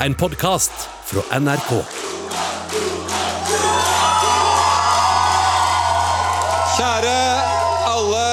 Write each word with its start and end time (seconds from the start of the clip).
En 0.00 0.14
podkast 0.14 0.72
fra 1.04 1.38
NRK. 1.40 1.70
Kjære 6.76 7.14
alle 7.88 8.26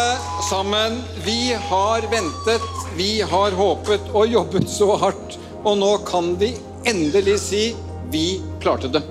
sammen. 0.50 1.00
Vi 1.24 1.54
har 1.70 2.04
ventet, 2.12 2.68
vi 2.98 3.22
har 3.22 3.56
håpet 3.56 4.12
og 4.12 4.28
jobbet 4.28 4.68
så 4.68 4.92
hardt. 5.00 5.40
Og 5.64 5.80
nå 5.80 5.94
kan 6.04 6.34
vi 6.42 6.52
endelig 6.84 7.40
si 7.46 7.64
vi 8.12 8.42
klarte 8.60 8.92
det. 8.92 9.06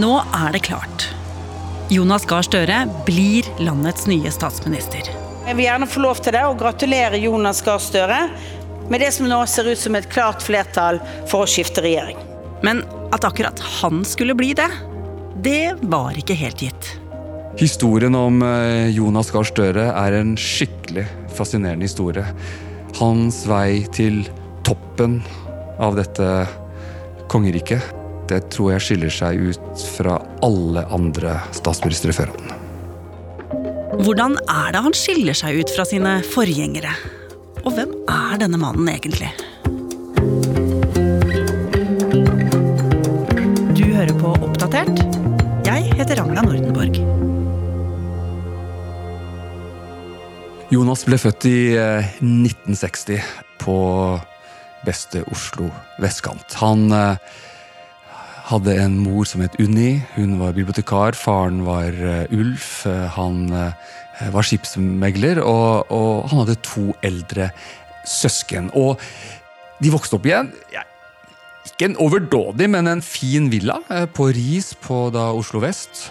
Nå 0.00 0.14
er 0.16 0.56
det 0.56 0.64
klart. 0.64 1.10
Jonas 1.92 2.24
Gahr 2.24 2.48
Støre 2.48 2.86
blir 3.04 3.52
landets 3.60 4.08
nye 4.08 4.32
statsminister. 4.32 5.12
Jeg 5.42 5.58
vil 5.58 5.66
gjerne 5.66 5.86
få 5.90 6.00
lov 6.04 6.20
til 6.22 6.32
det 6.36 6.40
og 6.46 6.54
gratulere 6.60 7.18
Jonas 7.18 7.60
Gahr 7.66 7.80
Støre 7.82 8.18
med 8.90 9.00
det 9.00 9.12
som 9.14 9.28
nå 9.28 9.42
ser 9.46 9.70
ut 9.70 9.78
som 9.78 9.94
et 9.98 10.08
klart 10.12 10.42
flertall 10.42 11.00
for 11.30 11.44
å 11.44 11.50
skifte 11.50 11.84
regjering. 11.84 12.18
Men 12.62 12.82
at 13.12 13.24
akkurat 13.26 13.60
han 13.80 14.04
skulle 14.08 14.36
bli 14.38 14.52
det, 14.58 14.68
det 15.42 15.74
var 15.82 16.16
ikke 16.18 16.36
helt 16.38 16.62
gitt. 16.62 16.92
Historien 17.60 18.14
om 18.16 18.40
eh, 18.46 18.88
Jonas 18.94 19.30
Gahr 19.32 19.44
Støre 19.44 19.90
er 19.92 20.16
en 20.16 20.36
skikkelig 20.40 21.04
fascinerende 21.36 21.84
historie. 21.84 22.24
Hans 23.00 23.42
vei 23.48 23.82
til 23.92 24.22
toppen 24.64 25.20
av 25.82 25.98
dette 25.98 26.28
kongeriket, 27.32 27.84
det 28.30 28.44
tror 28.54 28.74
jeg 28.74 28.86
skiller 28.86 29.12
seg 29.12 29.40
ut 29.52 29.86
fra 29.96 30.16
alle 30.44 30.84
andre 30.94 31.36
statsministre 31.56 32.14
før 32.16 32.32
han. 32.32 32.58
Hvordan 34.02 34.38
er 34.48 34.72
det 34.72 34.80
han 34.86 34.96
skiller 34.96 35.36
seg 35.36 35.60
ut 35.60 35.72
fra 35.74 35.84
sine 35.88 36.20
forgjengere? 36.32 36.94
Og 37.62 37.74
hvem 37.76 37.92
er 38.10 38.40
denne 38.42 38.58
mannen 38.58 38.88
egentlig? 38.90 39.28
Du 43.78 43.84
hører 43.86 44.14
på 44.18 44.32
Oppdatert. 44.42 44.98
Jeg 45.68 45.92
heter 45.94 46.18
Ragna 46.18 46.42
Nordenborg. 46.42 46.98
Jonas 50.72 51.06
ble 51.06 51.20
født 51.20 51.46
i 51.46 51.56
eh, 51.78 52.10
1960 52.24 53.22
på 53.62 53.78
beste 54.82 55.22
Oslo 55.30 55.68
vestkant. 56.02 56.58
Han 56.64 56.88
eh, 56.96 57.32
hadde 58.50 58.74
en 58.82 58.98
mor 59.04 59.28
som 59.28 59.44
het 59.44 59.54
Unni. 59.62 60.00
Hun 60.16 60.38
var 60.40 60.56
bibliotekar. 60.56 61.14
Faren 61.14 61.62
var 61.68 61.94
eh, 61.94 62.24
Ulf. 62.34 62.88
Eh, 62.90 63.06
Han 63.14 63.44
eh, 63.54 63.92
var 64.32 64.46
skipsmegler. 64.46 65.42
Og, 65.44 65.92
og 65.92 66.30
han 66.30 66.44
hadde 66.44 66.60
to 66.66 66.90
eldre 67.06 67.50
søsken. 68.08 68.70
Og 68.78 69.00
de 69.82 69.92
vokste 69.92 70.18
opp 70.18 70.26
igjen. 70.28 70.50
Ikke 71.66 71.88
en 71.90 71.98
overdådig, 72.02 72.68
men 72.70 72.90
en 72.90 73.02
fin 73.04 73.48
villa 73.52 73.78
eh, 73.90 74.08
på 74.10 74.28
Ris 74.34 74.72
på 74.82 75.06
da 75.14 75.30
Oslo 75.34 75.62
vest. 75.62 76.10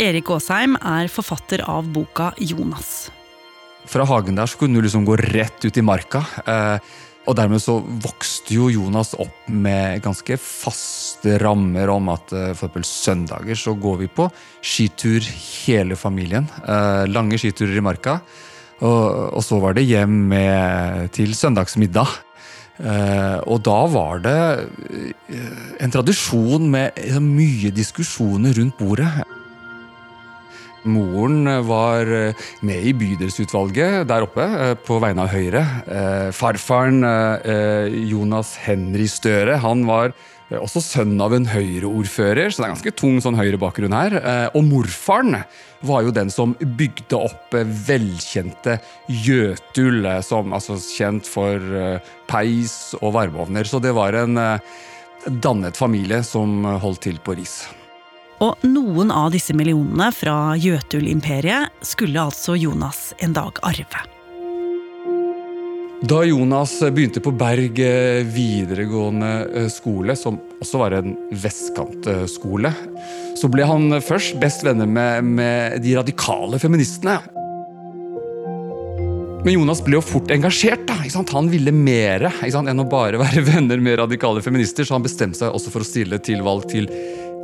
Erik 0.00 0.28
Aasheim 0.32 0.76
er 0.76 1.08
forfatter 1.12 1.62
av 1.64 1.88
boka 1.92 2.32
Jonas. 2.36 3.08
Fra 3.86 4.04
hagen 4.08 4.36
der 4.36 4.48
så 4.50 4.58
kunne 4.60 4.80
du 4.80 4.84
liksom 4.84 5.06
gå 5.08 5.16
rett 5.20 5.64
ut 5.64 5.76
i 5.76 5.84
marka. 5.84 6.24
Eh, 6.44 6.94
og 7.26 7.36
dermed 7.38 7.62
så 7.62 7.78
vokste 7.80 8.25
jo 8.52 8.68
Jonas 8.70 9.14
opp 9.18 9.48
med 9.50 10.02
ganske 10.04 10.36
faste 10.40 11.36
rammer 11.42 11.90
om 11.92 12.10
at 12.12 12.32
eh, 12.36 12.52
for 12.56 12.84
søndager 12.86 13.58
så 13.58 13.74
går 13.78 14.02
vi 14.04 14.08
på 14.12 14.28
skitur 14.64 15.24
hele 15.24 15.96
familien. 15.98 16.48
Eh, 16.62 17.04
lange 17.10 17.38
skiturer 17.40 17.76
i 17.76 17.84
marka. 17.84 18.20
Og, 18.84 19.40
så 19.40 19.56
var 19.56 19.72
det 19.72 19.86
hjem 19.88 20.16
med, 20.28 21.08
til 21.16 21.32
søndagsmiddag. 21.32 22.10
Eh, 22.76 23.38
og 23.48 23.62
da 23.64 23.78
var 23.88 24.20
det 24.20 24.40
en 25.80 25.94
tradisjon 25.94 26.68
med 26.74 27.00
mye 27.24 27.72
diskusjoner 27.72 28.52
rundt 28.60 28.76
bordet. 28.76 29.08
Moren 30.86 31.44
var 31.68 32.06
eh, 32.06 32.46
med 32.66 32.86
i 32.88 32.94
bydelsutvalget 32.96 34.06
der 34.08 34.24
oppe 34.26 34.46
eh, 34.46 34.72
på 34.86 35.00
vegne 35.02 35.26
av 35.26 35.34
Høyre. 35.34 35.62
Eh, 35.86 36.30
Farfaren, 36.36 37.02
eh, 37.04 37.92
Jonas 38.10 38.54
Henry 38.64 39.06
Støre, 39.10 39.58
han 39.62 39.84
var 39.88 40.12
eh, 40.14 40.58
også 40.60 40.82
sønn 40.84 41.14
av 41.22 41.34
en 41.36 41.48
Høyre-ordfører, 41.50 42.50
så 42.50 42.62
det 42.62 42.68
er 42.68 42.74
ganske 42.76 42.94
tung 42.98 43.20
sånn 43.24 43.38
Høyre-bakgrunn 43.38 43.96
her. 43.96 44.18
Eh, 44.22 44.48
Og 44.56 44.66
morfaren 44.70 45.40
var 45.86 46.06
jo 46.06 46.14
den 46.14 46.30
som 46.32 46.54
bygde 46.78 47.18
opp 47.18 47.54
eh, 47.58 47.66
velkjente 47.88 48.78
Jøtul, 49.12 50.04
eh, 50.06 50.22
som 50.24 50.54
altså 50.56 50.78
kjent 50.80 51.28
for 51.28 51.60
eh, 51.60 52.12
peis 52.30 52.94
og 53.02 53.12
varmeovner. 53.18 53.68
Så 53.68 53.82
det 53.84 53.94
var 53.96 54.16
en 54.22 54.38
eh, 54.40 54.76
dannet 55.26 55.76
familie 55.78 56.22
som 56.26 56.62
eh, 56.64 56.78
holdt 56.82 57.04
til 57.10 57.18
på 57.26 57.36
Ris. 57.38 57.60
Og 58.44 58.66
noen 58.68 59.08
av 59.14 59.30
disse 59.32 59.54
millionene 59.56 60.10
fra 60.12 60.56
Jøtul-imperiet 60.60 61.72
skulle 61.86 62.20
altså 62.20 62.56
Jonas 62.58 63.14
en 63.24 63.32
dag 63.36 63.56
arve. 63.64 64.02
Da 66.06 66.18
Jonas 66.28 66.74
begynte 66.92 67.22
på 67.24 67.32
Berg 67.32 67.80
eh, 67.80 68.20
videregående 68.28 69.30
eh, 69.48 69.70
skole, 69.72 70.12
som 70.20 70.36
også 70.60 70.82
var 70.82 70.98
en 70.98 71.16
vestkantskole, 71.32 72.74
så 73.40 73.48
ble 73.48 73.64
han 73.64 73.96
først 74.04 74.36
best 74.42 74.66
venner 74.66 74.86
med, 74.86 75.24
med 75.24 75.80
de 75.80 75.96
radikale 75.96 76.60
feministene. 76.60 77.16
Men 79.46 79.54
Jonas 79.54 79.80
ble 79.86 79.96
jo 79.96 80.04
fort 80.04 80.32
engasjert. 80.34 80.84
da? 80.88 80.98
Han 81.32 81.48
ville 81.48 81.72
mer 81.72 82.28
enn 82.44 82.82
å 82.82 82.88
bare 82.90 83.16
være 83.24 83.46
venner 83.46 83.80
med 83.80 83.96
radikale 84.02 84.44
feminister, 84.44 84.84
så 84.84 84.98
han 84.98 85.06
bestemte 85.06 85.40
seg 85.40 85.56
også 85.56 85.72
for 85.72 85.80
å 85.80 85.88
stille 85.88 86.20
til 86.20 86.44
valg 86.44 86.68
til 86.68 86.90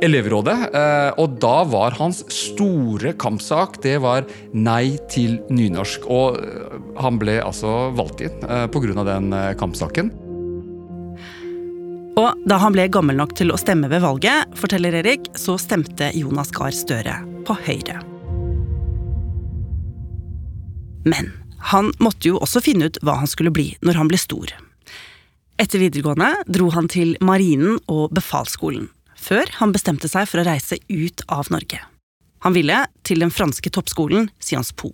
elevrådet. 0.01 0.73
eh, 0.73 1.11
Og 1.17 1.39
da 1.39 1.63
var 1.63 1.91
hans 1.99 2.23
store 2.31 3.13
kampsak 3.13 3.81
det 3.81 3.99
var 4.01 4.25
nei 4.53 4.97
til 5.09 5.39
nynorsk. 5.49 6.07
Og 6.09 6.39
eh, 6.39 6.79
han 6.99 7.19
ble 7.19 7.39
altså 7.43 7.91
valgt 7.95 8.21
inn 8.21 8.43
eh, 8.43 8.67
pga. 8.67 9.03
den 9.03 9.31
kampsaken. 9.57 10.11
Og 12.13 12.33
da 12.45 12.57
han 12.61 12.73
ble 12.73 12.87
gammel 12.93 13.17
nok 13.17 13.33
til 13.35 13.51
å 13.51 13.57
stemme 13.57 13.89
ved 13.89 14.03
valget, 14.03 14.51
forteller 14.55 14.93
Erik, 14.99 15.31
så 15.35 15.57
stemte 15.57 16.11
Jonas 16.13 16.51
Gahr 16.53 16.71
Støre 16.71 17.15
på 17.47 17.55
Høyre. 17.65 18.01
Men 21.09 21.31
han 21.73 21.89
måtte 21.99 22.29
jo 22.29 22.37
også 22.37 22.61
finne 22.61 22.91
ut 22.91 22.99
hva 23.01 23.17
han 23.21 23.27
skulle 23.27 23.51
bli 23.51 23.73
når 23.81 23.97
han 23.97 24.11
ble 24.11 24.19
stor. 24.21 24.53
Etter 25.57 25.81
videregående 25.81 26.29
dro 26.49 26.69
han 26.73 26.87
til 26.91 27.15
Marinen 27.21 27.79
og 27.91 28.13
befalsskolen, 28.15 28.89
før 29.23 29.49
han 29.59 29.73
bestemte 29.75 30.11
seg 30.11 30.27
for 30.29 30.41
å 30.41 30.47
reise 30.47 30.79
ut 30.91 31.23
av 31.31 31.49
Norge. 31.53 31.79
Han 32.43 32.55
ville 32.55 32.83
til 33.07 33.23
den 33.23 33.31
franske 33.31 33.71
toppskolen 33.71 34.27
Sciences 34.43 34.75
Po. 34.75 34.91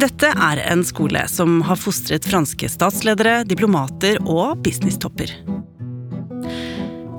Dette 0.00 0.30
er 0.30 0.60
en 0.70 0.84
skole 0.86 1.26
som 1.28 1.58
har 1.66 1.76
fostret 1.76 2.24
franske 2.24 2.70
statsledere, 2.70 3.42
diplomater 3.44 4.20
og 4.22 4.62
businesstopper. 4.64 5.34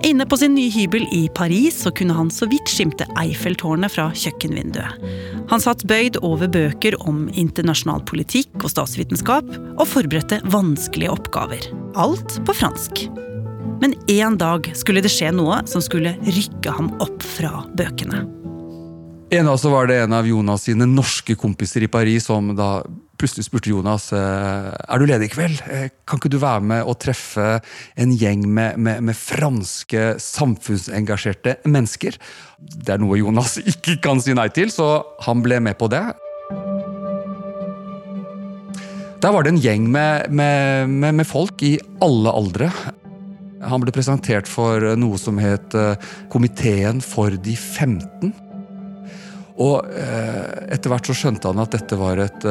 Inne 0.07 0.25
på 0.25 0.37
sin 0.39 0.55
nye 0.57 0.71
hybel 0.73 1.03
i 1.13 1.27
Paris 1.35 1.77
så 1.83 1.91
kunne 1.93 2.15
han 2.17 2.31
så 2.33 2.47
vidt 2.49 2.71
skimte 2.71 3.05
Eiffeltårnet 3.21 3.93
fra 3.93 4.07
kjøkkenvinduet. 4.17 5.03
Han 5.51 5.61
satt 5.61 5.85
bøyd 5.85 6.17
over 6.25 6.49
bøker 6.49 6.97
om 7.05 7.27
internasjonal 7.37 8.01
politikk 8.09 8.63
og 8.63 8.71
statsvitenskap, 8.73 9.51
og 9.77 9.85
forberedte 9.91 10.41
vanskelige 10.49 11.13
oppgaver. 11.13 11.69
Alt 12.01 12.39
på 12.47 12.57
fransk. 12.57 13.05
Men 13.81 13.95
en 14.13 14.37
dag 14.37 14.69
skulle 14.77 15.01
det 15.01 15.11
skje 15.11 15.31
noe 15.33 15.63
som 15.69 15.81
skulle 15.81 16.13
rykke 16.21 16.73
ham 16.77 16.91
opp 17.01 17.25
fra 17.25 17.63
bøkene. 17.77 18.23
En 19.31 19.47
dag 19.47 19.57
så 19.59 19.71
var 19.71 19.87
det 19.87 20.01
en 20.03 20.13
av 20.13 20.27
Jonas 20.27 20.67
sine 20.67 20.85
norske 20.85 21.37
kompiser 21.39 21.85
i 21.85 21.89
Paris 21.89 22.27
som 22.27 22.51
da 22.53 22.81
plutselig 23.21 23.45
spurte 23.45 23.71
Jonas 23.71 24.09
eh, 24.17 24.71
er 24.73 24.99
du 24.99 25.05
ledig 25.07 25.29
i 25.29 25.33
kveld. 25.33 25.61
Eh, 25.71 25.87
Kan 26.09 26.19
ikke 26.19 26.31
du 26.33 26.39
være 26.41 26.65
med 26.73 26.83
og 26.83 26.97
treffe 27.01 27.61
en 27.95 28.15
gjeng 28.17 28.43
med, 28.49 28.77
med, 28.81 29.01
med 29.07 29.17
franske 29.17 30.15
samfunnsengasjerte 30.21 31.59
mennesker? 31.69 32.17
Det 32.59 32.95
er 32.95 33.01
noe 33.01 33.21
Jonas 33.21 33.55
ikke 33.73 33.99
kan 34.03 34.21
si 34.21 34.35
nei 34.37 34.49
til, 34.53 34.73
så 34.73 34.99
han 35.25 35.45
ble 35.45 35.61
med 35.63 35.79
på 35.79 35.89
det. 35.91 36.03
Der 39.21 39.33
var 39.35 39.45
det 39.45 39.53
en 39.53 39.61
gjeng 39.61 39.85
med, 39.93 40.33
med, 40.33 41.27
folk 41.29 41.61
i 41.61 41.75
alle 42.01 42.33
aldre. 42.33 42.71
Han 43.61 43.83
ble 43.83 43.93
presentert 43.93 44.49
for 44.49 44.81
eh, 44.81 44.97
noe 44.99 45.19
som 45.21 45.39
het 45.41 45.75
eh, 45.77 45.93
Komiteen 46.33 47.01
for 47.05 47.33
de 47.33 47.55
15. 47.55 48.31
Og 49.61 49.91
eh, 49.93 50.73
etter 50.73 50.89
hvert 50.89 51.09
så 51.09 51.15
skjønte 51.17 51.51
han 51.51 51.61
at 51.61 51.75
dette 51.75 51.97
var 51.99 52.21
et 52.23 52.47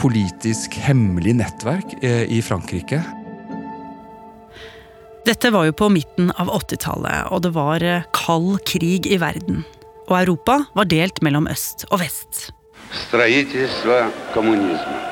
politisk 0.00 0.78
hemmelig 0.80 1.34
nettverk 1.42 1.98
i 2.00 2.40
Frankrike. 2.44 3.02
Dette 5.26 5.50
var 5.52 5.66
jo 5.68 5.76
på 5.76 5.90
midten 5.92 6.30
av 6.40 6.48
80-tallet, 6.62 7.28
og 7.28 7.44
det 7.44 7.52
var 7.52 7.84
kald 8.16 8.62
krig 8.70 9.10
i 9.10 9.20
verden. 9.20 9.60
Og 10.08 10.16
Europa 10.22 10.62
var 10.72 10.88
delt 10.90 11.20
mellom 11.22 11.50
øst 11.52 11.84
og 11.90 12.00
vest. 12.00 12.48
Streitilsva 13.04 14.06
kommunismen. 14.32 15.09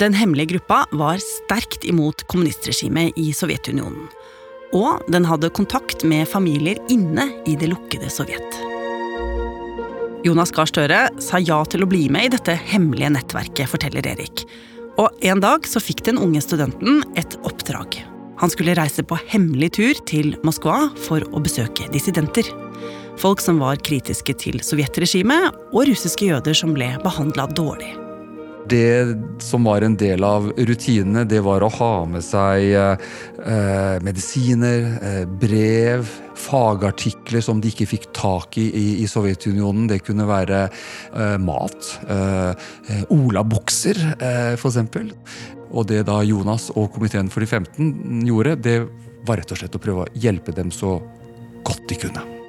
Den 0.00 0.14
hemmelige 0.16 0.54
gruppa 0.54 0.86
var 0.96 1.20
sterkt 1.20 1.84
imot 1.84 2.22
kommunistregimet 2.32 3.18
i 3.20 3.34
Sovjetunionen. 3.36 4.06
Og 4.72 5.02
den 5.12 5.26
hadde 5.28 5.50
kontakt 5.52 6.06
med 6.08 6.28
familier 6.30 6.80
inne 6.88 7.26
i 7.44 7.56
det 7.60 7.68
lukkede 7.68 8.08
Sovjet. 8.08 8.56
Jonas 10.24 10.54
Gahr 10.56 10.70
Støre 10.72 11.02
sa 11.20 11.40
ja 11.44 11.60
til 11.68 11.84
å 11.84 11.90
bli 11.90 12.06
med 12.12 12.30
i 12.30 12.32
dette 12.32 12.56
hemmelige 12.72 13.12
nettverket, 13.12 13.68
forteller 13.68 14.08
Erik. 14.08 14.46
Og 14.96 15.12
en 15.20 15.44
dag 15.44 15.68
så 15.68 15.82
fikk 15.84 16.06
den 16.08 16.20
unge 16.20 16.40
studenten 16.44 17.02
et 17.20 17.36
oppdrag. 17.44 18.00
Han 18.40 18.52
skulle 18.52 18.78
reise 18.80 19.04
på 19.04 19.20
hemmelig 19.28 19.74
tur 19.76 20.04
til 20.08 20.32
Moskva 20.48 20.86
for 21.08 21.28
å 21.28 21.44
besøke 21.44 21.92
dissidenter. 21.92 22.48
Folk 23.20 23.44
som 23.44 23.60
var 23.60 23.82
kritiske 23.84 24.32
til 24.40 24.62
sovjetregimet, 24.64 25.50
og 25.74 25.90
russiske 25.92 26.32
jøder 26.32 26.56
som 26.56 26.72
ble 26.72 26.94
behandla 27.04 27.50
dårlig. 27.52 27.98
Det 28.70 29.42
som 29.42 29.64
var 29.66 29.82
en 29.82 29.96
del 29.98 30.22
av 30.22 30.46
rutinene, 30.54 31.24
det 31.26 31.40
var 31.42 31.64
å 31.64 31.70
ha 31.74 31.92
med 32.06 32.22
seg 32.22 32.70
eh, 32.70 33.96
medisiner, 34.06 34.86
eh, 35.02 35.24
brev, 35.42 36.06
fagartikler 36.40 37.42
som 37.44 37.60
de 37.60 37.72
ikke 37.72 37.88
fikk 37.90 38.08
tak 38.16 38.60
i 38.62 38.68
i, 38.70 38.86
i 39.02 39.08
Sovjetunionen. 39.10 39.88
Det 39.90 40.02
kunne 40.06 40.28
være 40.30 40.64
eh, 40.68 41.36
mat. 41.42 41.92
Eh, 42.06 42.50
eh, 42.94 43.04
olabukser, 43.16 44.00
eh, 44.16 44.54
f.eks. 44.54 44.78
Og 45.70 45.86
det 45.90 46.04
da 46.08 46.20
Jonas 46.26 46.70
og 46.74 46.92
komiteen 46.94 47.30
for 47.30 47.42
de 47.42 47.50
15 47.50 48.26
gjorde, 48.28 48.58
det 48.62 48.76
var 49.26 49.42
rett 49.42 49.54
og 49.54 49.62
slett 49.62 49.78
å 49.78 49.82
prøve 49.82 50.06
å 50.06 50.12
hjelpe 50.14 50.54
dem 50.56 50.70
så 50.74 50.98
godt 51.66 51.88
de 51.90 52.04
kunne. 52.06 52.39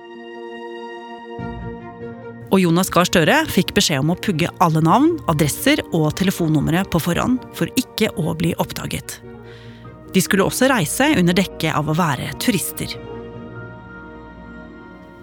Og 2.52 2.60
Jonas 2.60 2.90
Gahr 2.92 3.08
Støre 3.08 3.38
fikk 3.48 3.72
beskjed 3.78 4.02
om 4.04 4.12
å 4.12 4.20
pugge 4.20 4.50
alle 4.64 4.82
navn, 4.84 5.14
adresser 5.32 5.80
og 5.96 6.10
telefonnumre 6.20 6.84
på 6.92 7.00
forhånd 7.00 7.40
for 7.56 7.72
ikke 7.80 8.12
å 8.20 8.34
bli 8.36 8.52
oppdaget. 8.60 9.22
De 10.12 10.20
skulle 10.20 10.44
også 10.44 10.68
reise 10.68 11.08
under 11.16 11.38
dekke 11.38 11.72
av 11.72 11.88
å 11.88 11.96
være 11.96 12.34
turister. 12.44 12.98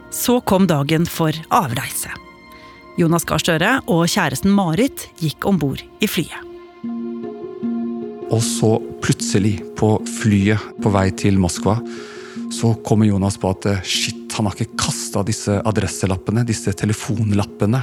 Så 0.08 0.38
kom 0.48 0.64
dagen 0.70 1.04
for 1.04 1.36
avreise. 1.52 2.14
Jonas 2.98 3.28
Gahr 3.28 3.44
Støre 3.44 3.74
og 3.92 4.08
kjæresten 4.08 4.54
Marit 4.56 5.10
gikk 5.20 5.44
om 5.46 5.60
bord 5.60 5.84
i 6.00 6.08
flyet. 6.08 6.40
Og 8.28 8.40
så 8.44 8.74
plutselig, 9.04 9.58
på 9.78 9.94
flyet 10.18 10.80
på 10.82 10.92
vei 10.92 11.06
til 11.16 11.38
Moskva, 11.40 11.78
så 12.52 12.74
kommer 12.84 13.08
Jonas 13.08 13.38
på 13.40 13.52
at 13.54 13.68
eh, 13.70 13.84
shit, 13.86 14.17
han 14.38 14.46
har 14.46 14.54
ikke 14.56 14.78
kasta 14.78 15.24
disse 15.26 15.58
adresselappene, 15.66 16.44
disse 16.46 16.72
telefonlappene. 16.78 17.80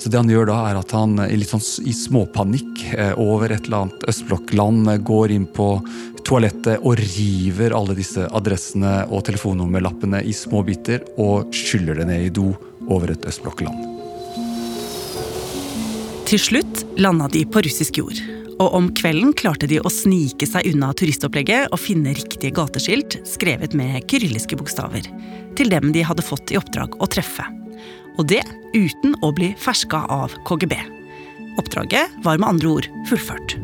Så 0.00 0.10
det 0.10 0.18
han 0.18 0.30
gjør 0.30 0.48
da, 0.48 0.56
er 0.70 0.80
at 0.80 0.94
han 0.96 1.18
i 1.28 1.36
litt 1.38 1.52
sånn 1.52 1.62
i 1.86 1.92
småpanikk 1.94 2.86
eh, 2.96 3.12
over 3.20 3.52
et 3.52 3.68
eller 3.68 3.84
annet 3.84 4.08
østblokkland 4.10 4.90
eh, 4.90 5.00
går 5.04 5.36
inn 5.36 5.46
på 5.52 5.68
toalettet 6.26 6.82
og 6.82 6.98
river 6.98 7.74
alle 7.76 7.96
disse 7.98 8.24
adressene 8.34 9.02
og 9.12 9.24
telefonnummerlappene 9.28 10.22
i 10.26 10.34
små 10.34 10.64
biter 10.66 11.04
og 11.20 11.54
skyller 11.54 12.00
det 12.00 12.08
ned 12.10 12.26
i 12.26 12.34
do 12.34 12.50
over 12.88 13.14
et 13.14 13.26
østblokkland. 13.28 13.88
Til 16.26 16.40
slutt 16.40 16.86
landa 16.96 17.28
de 17.30 17.44
på 17.44 17.62
russisk 17.62 18.00
jord. 18.00 18.41
Og 18.62 18.76
om 18.78 18.88
kvelden 18.94 19.32
klarte 19.34 19.66
de 19.66 19.80
å 19.82 19.90
snike 19.90 20.46
seg 20.46 20.68
unna 20.70 20.92
turistopplegget 20.94 21.72
og 21.74 21.80
finne 21.82 22.14
riktige 22.14 22.54
gateskilt 22.54 23.18
skrevet 23.26 23.74
med 23.74 24.04
kyrilliske 24.10 24.58
bokstaver. 24.60 25.08
Til 25.58 25.72
dem 25.72 25.90
de 25.94 26.04
hadde 26.06 26.22
fått 26.22 26.52
i 26.54 26.58
oppdrag 26.60 26.94
å 27.02 27.08
treffe. 27.10 27.48
Og 28.20 28.28
det 28.30 28.44
uten 28.76 29.16
å 29.24 29.32
bli 29.34 29.50
ferska 29.58 30.04
av 30.12 30.36
KGB. 30.46 30.76
Oppdraget 31.58 32.12
var 32.22 32.38
med 32.38 32.54
andre 32.54 32.74
ord 32.76 32.90
fullført. 33.10 33.56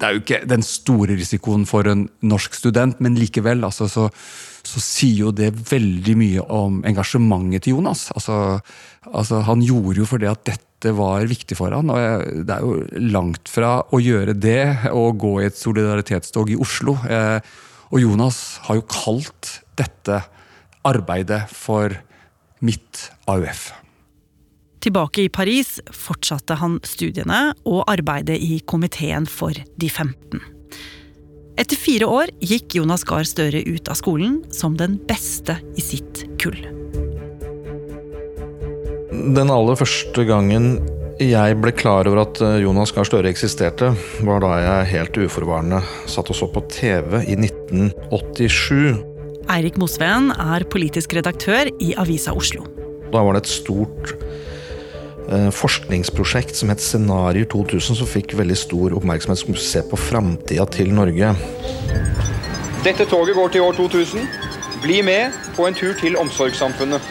Det 0.00 0.08
er 0.08 0.16
jo 0.16 0.22
ikke 0.22 0.40
den 0.48 0.64
store 0.64 1.14
risikoen 1.18 1.66
for 1.68 1.86
en 1.88 2.06
norsk 2.24 2.56
student, 2.56 3.02
men 3.04 3.18
likevel 3.20 3.66
altså, 3.68 3.84
så, 3.92 4.06
så, 4.64 4.80
sier 4.80 5.26
jo 5.26 5.32
det 5.36 5.52
veldig 5.52 6.14
mye 6.16 6.46
om 6.56 6.80
engasjementet 6.88 7.66
til 7.66 7.76
Jonas. 7.76 8.06
Altså, 8.16 8.58
altså, 9.12 9.42
han 9.44 9.62
gjorde 9.62 10.00
jo 10.00 10.08
for 10.08 10.22
det 10.22 10.32
at 10.32 10.42
dette 10.48 10.69
var 10.96 11.26
viktig 11.28 11.58
for 11.58 11.74
han, 11.76 11.90
og 11.92 11.98
jeg, 12.00 12.44
det 12.48 12.54
er 12.56 12.64
jo 12.64 13.08
langt 13.12 13.50
fra 13.52 13.80
å 13.92 14.00
gjøre 14.00 14.32
det 14.32 14.90
og 14.90 15.18
gå 15.20 15.34
i 15.40 15.48
et 15.50 15.58
solidaritetstog 15.58 16.52
i 16.54 16.56
Oslo. 16.60 16.96
Eh, 17.04 17.38
og 17.90 18.00
Jonas 18.00 18.60
har 18.66 18.78
jo 18.78 18.86
kalt 18.88 19.58
dette 19.76 20.22
arbeidet 20.88 21.42
for 21.52 21.92
mitt 22.64 23.10
AUF. 23.28 23.70
Tilbake 24.80 25.26
i 25.26 25.32
Paris 25.32 25.76
fortsatte 25.92 26.56
han 26.56 26.78
studiene 26.88 27.50
og 27.68 27.84
arbeidet 27.90 28.38
i 28.40 28.62
komiteen 28.64 29.28
for 29.28 29.52
de 29.52 29.92
15. 29.92 30.40
Etter 31.60 31.76
fire 31.76 32.08
år 32.08 32.32
gikk 32.40 32.78
Jonas 32.78 33.04
Gahr 33.04 33.26
Støre 33.28 33.60
ut 33.68 33.92
av 33.92 34.00
skolen 34.00 34.40
som 34.54 34.80
den 34.80 34.96
beste 35.10 35.60
i 35.76 35.84
sitt 35.84 36.24
kull. 36.40 36.79
Den 39.20 39.50
aller 39.52 39.76
første 39.76 40.24
gangen 40.24 40.78
jeg 41.20 41.56
ble 41.60 41.72
klar 41.76 42.08
over 42.08 42.22
at 42.22 42.38
eh, 42.40 42.62
Jonas 42.62 42.94
Gahr 42.96 43.04
Støre 43.04 43.28
eksisterte, 43.28 43.90
var 44.24 44.40
da 44.40 44.54
jeg 44.56 44.88
helt 44.94 45.18
uforvarende 45.26 45.82
satt 46.08 46.30
og 46.32 46.38
så 46.38 46.48
på 46.48 46.62
TV 46.72 47.18
i 47.28 47.36
1987. 47.36 49.02
Eirik 49.52 49.76
Mosveen 49.82 50.30
er 50.32 50.64
politisk 50.72 51.12
redaktør 51.18 51.68
i 51.76 51.92
Avisa 52.00 52.32
Oslo. 52.32 52.64
Da 53.12 53.20
var 53.26 53.36
det 53.36 53.44
et 53.44 53.52
stort 53.52 54.14
eh, 55.28 55.50
forskningsprosjekt 55.52 56.56
som 56.56 56.72
het 56.72 56.80
Scenarier 56.80 57.44
2000, 57.52 58.00
som 58.00 58.08
fikk 58.08 58.38
veldig 58.40 58.56
stor 58.56 58.96
oppmerksomhet, 58.96 59.42
som 59.42 59.50
skulle 59.50 59.66
se 59.66 59.84
på 59.90 60.00
framtida 60.00 60.64
til 60.72 60.94
Norge. 60.96 61.34
Dette 62.86 63.04
toget 63.04 63.36
går 63.36 63.52
til 63.52 63.68
år 63.68 63.76
2000. 63.76 64.24
Bli 64.80 65.02
med 65.04 65.36
på 65.52 65.68
en 65.68 65.76
tur 65.76 65.92
til 66.00 66.16
omsorgssamfunnet. 66.16 67.04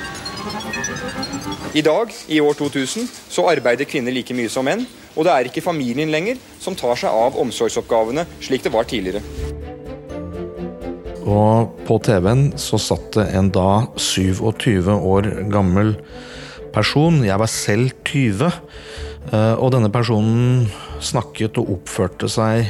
I 1.79 1.83
dag, 1.85 2.09
i 2.27 2.41
år 2.43 2.57
2000, 2.59 3.05
så 3.31 3.45
arbeider 3.47 3.87
kvinner 3.87 4.11
like 4.11 4.35
mye 4.35 4.49
som 4.51 4.65
menn. 4.67 4.81
Og 5.15 5.23
det 5.23 5.31
er 5.31 5.47
ikke 5.47 5.63
familien 5.63 6.11
lenger 6.11 6.39
som 6.59 6.75
tar 6.75 6.97
seg 6.99 7.13
av 7.13 7.37
omsorgsoppgavene 7.39 8.25
slik 8.43 8.65
det 8.65 8.73
var 8.73 8.87
tidligere. 8.89 9.21
Og 11.23 11.71
på 11.87 11.99
TV-en 12.03 12.49
så 12.59 12.79
satt 12.81 13.13
det 13.15 13.29
en 13.37 13.51
da 13.55 13.85
27 13.95 14.91
år 14.91 15.29
gammel 15.53 15.93
person. 16.75 17.21
Jeg 17.23 17.39
var 17.39 17.53
selv 17.53 17.95
20. 18.11 18.51
eh, 19.31 19.55
Og 19.55 19.71
denne 19.71 19.93
personen 19.93 20.67
snakket 20.99 21.61
og 21.61 21.77
oppførte 21.77 22.27
seg 22.27 22.67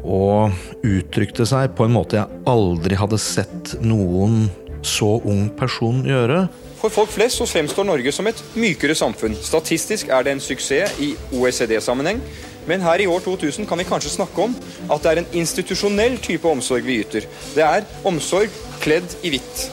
og 0.00 0.54
uttrykte 0.86 1.48
seg 1.48 1.74
på 1.74 1.88
en 1.88 1.96
måte 1.96 2.20
jeg 2.20 2.42
aldri 2.48 2.96
hadde 3.02 3.18
sett 3.20 3.74
noen 3.82 4.46
så 4.82 5.18
ung 5.24 5.48
person 5.58 6.04
gjøre. 6.06 6.44
For 6.80 6.92
folk 6.92 7.10
flest 7.12 7.36
så 7.36 7.46
fremstår 7.48 7.84
Norge 7.84 8.12
som 8.12 8.28
et 8.30 8.38
mykere 8.56 8.94
samfunn. 8.96 9.34
Statistisk 9.36 10.08
er 10.08 10.24
det 10.24 10.32
en 10.32 10.40
suksess 10.40 10.96
i 11.02 11.12
OECD-sammenheng. 11.36 12.22
Men 12.68 12.84
her 12.84 13.02
i 13.02 13.08
år 13.08 13.20
2000 13.24 13.66
kan 13.68 13.80
vi 13.80 13.88
kanskje 13.88 14.14
snakke 14.14 14.46
om 14.46 14.54
at 14.88 15.02
det 15.02 15.10
er 15.10 15.20
en 15.22 15.36
institusjonell 15.42 16.16
type 16.24 16.48
omsorg 16.48 16.86
vi 16.86 17.00
yter. 17.02 17.28
Det 17.56 17.64
er 17.64 17.84
omsorg 18.08 18.52
kledd 18.80 19.16
i 19.24 19.34
hvitt. 19.34 19.68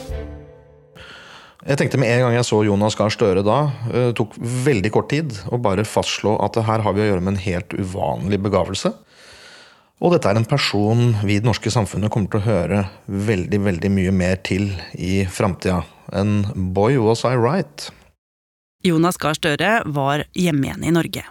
Jeg 1.68 1.76
tenkte 1.76 1.98
med 2.00 2.08
en 2.08 2.22
gang 2.24 2.34
jeg 2.38 2.46
så 2.48 2.62
Jonas 2.64 2.96
Gahr 2.96 3.12
Støre 3.12 3.42
da, 3.44 3.58
det 3.92 4.14
tok 4.16 4.36
veldig 4.40 4.92
kort 4.94 5.10
tid 5.12 5.34
å 5.52 5.58
bare 5.60 5.84
fastslå 5.84 6.38
at 6.44 6.56
her 6.64 6.84
har 6.84 6.96
vi 6.96 7.02
å 7.04 7.08
gjøre 7.10 7.24
med 7.24 7.34
en 7.34 7.42
helt 7.44 7.76
uvanlig 7.76 8.38
begavelse. 8.40 8.94
Og 9.98 10.12
dette 10.14 10.30
er 10.30 10.38
en 10.38 10.46
person 10.46 11.16
vi 11.26 11.36
i 11.36 11.40
det 11.40 11.48
norske 11.48 11.70
samfunnet 11.74 12.12
kommer 12.14 12.30
til 12.30 12.38
å 12.38 12.46
høre 12.46 12.82
veldig, 13.06 13.58
veldig 13.64 13.90
mye 13.90 14.12
mer 14.14 14.38
til 14.46 14.70
i 14.94 15.24
framtida. 15.26 15.80
En 16.14 16.44
boy 16.74 17.00
was 17.02 17.24
I 17.26 17.34
right. 17.34 17.88
Jonas 18.86 19.18
Gahr 19.18 19.34
Støre 19.34 19.80
var 19.90 20.22
hjemme 20.38 20.68
igjen 20.68 20.86
i 20.86 20.94
Norge. 20.94 21.24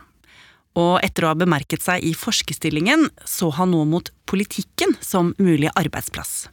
Og 0.78 1.00
etter 1.02 1.26
å 1.26 1.32
ha 1.32 1.40
bemerket 1.40 1.82
seg 1.82 2.04
i 2.06 2.12
forskerstillingen, 2.14 3.08
så 3.26 3.50
han 3.56 3.72
nå 3.72 3.86
mot 3.88 4.12
politikken 4.30 4.94
som 5.02 5.32
mulig 5.40 5.72
arbeidsplass. 5.72 6.50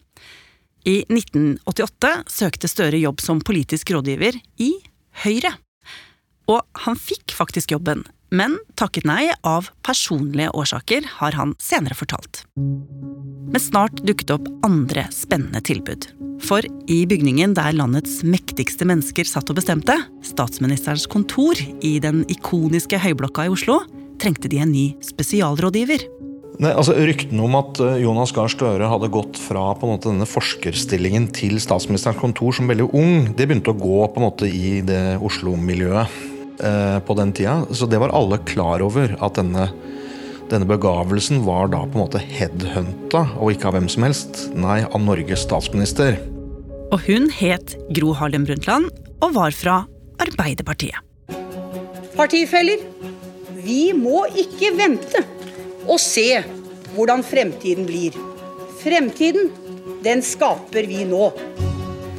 I 0.87 1.03
1988 1.11 2.15
søkte 2.31 2.71
Støre 2.71 3.01
jobb 3.03 3.21
som 3.25 3.43
politisk 3.43 3.91
rådgiver 3.97 4.39
i 4.63 4.71
Høyre. 5.25 5.57
Og 6.47 6.63
han 6.85 6.99
fikk 7.01 7.35
faktisk 7.35 7.75
jobben, 7.75 8.05
men 8.35 8.59
takket 8.79 9.07
nei 9.09 9.29
av 9.47 9.71
personlige 9.87 10.53
årsaker, 10.59 11.07
har 11.21 11.39
han 11.39 11.55
senere 11.63 11.97
fortalt. 11.99 12.43
Men 12.55 13.63
snart 13.63 14.03
dukket 14.07 14.35
opp 14.35 14.49
andre 14.67 15.07
spennende 15.15 15.63
tilbud. 15.65 16.09
For 16.45 16.67
i 16.91 17.05
bygningen 17.09 17.55
der 17.57 17.77
landets 17.77 18.19
mektigste 18.27 18.87
mennesker 18.89 19.29
satt 19.29 19.53
og 19.53 19.61
bestemte, 19.61 19.97
statsministerens 20.27 21.07
kontor 21.11 21.61
i 21.81 21.97
den 22.03 22.25
ikoniske 22.33 22.99
Høyblokka 23.01 23.47
i 23.47 23.55
Oslo, 23.55 23.81
trengte 24.21 24.51
de 24.51 24.61
en 24.63 24.75
ny 24.75 24.89
spesialrådgiver. 25.05 26.05
Nei, 26.63 26.71
altså 26.71 26.95
Ryktene 26.95 27.43
om 27.43 27.57
at 27.59 27.81
eh, 27.83 27.97
Jonas 28.05 28.31
Gahr 28.35 28.51
Støre 28.53 28.87
hadde 28.87 29.11
gått 29.11 29.41
fra 29.43 29.73
på 29.75 29.89
en 29.89 29.97
måte 29.97 30.11
denne 30.13 30.29
forskerstillingen 30.29 31.27
til 31.35 31.59
statsministerens 31.63 32.21
kontor 32.21 32.55
som 32.55 32.71
veldig 32.71 32.93
ung, 32.95 33.33
det 33.35 33.49
begynte 33.49 33.75
å 33.75 33.81
gå 33.81 34.05
på 34.07 34.23
en 34.23 34.27
måte 34.29 34.47
i 34.47 34.79
det 34.87 35.17
Oslo-miljøet. 35.19 36.34
Eh, 36.61 36.99
på 37.05 37.17
den 37.19 37.33
tida, 37.37 37.63
så 37.71 37.89
det 37.91 38.01
var 38.03 38.15
alle 38.15 38.39
klar 38.49 38.85
over 38.85 39.17
at 39.25 39.39
denne, 39.39 39.69
denne 40.51 40.69
begavelsen 40.69 41.45
var 41.47 41.73
da 41.73 41.83
på 41.85 41.99
en 41.99 42.05
måte 42.05 42.23
headhunta, 42.23 43.27
og 43.39 43.55
ikke 43.55 43.71
av 43.71 43.79
hvem 43.79 43.89
som 43.93 44.07
helst. 44.07 44.47
Nei, 44.55 44.83
av 44.85 45.03
Norges 45.03 45.47
statsminister. 45.47 46.19
Og 46.93 47.01
hun 47.09 47.31
het 47.33 47.75
Gro 47.97 48.13
Harlem 48.15 48.47
Brundtland 48.47 48.93
og 49.25 49.35
var 49.35 49.55
fra 49.57 49.81
Arbeiderpartiet. 50.23 51.01
Partifeller, 52.15 52.83
vi 53.65 53.91
må 53.97 54.23
ikke 54.39 54.71
vente 54.79 55.25
og 55.89 55.99
se 56.01 56.29
hvordan 56.95 57.25
fremtiden 57.27 57.89
blir. 57.89 58.15
Fremtiden, 58.85 59.51
den 60.05 60.23
skaper 60.23 60.87
vi 60.87 61.03
nå. 61.09 61.33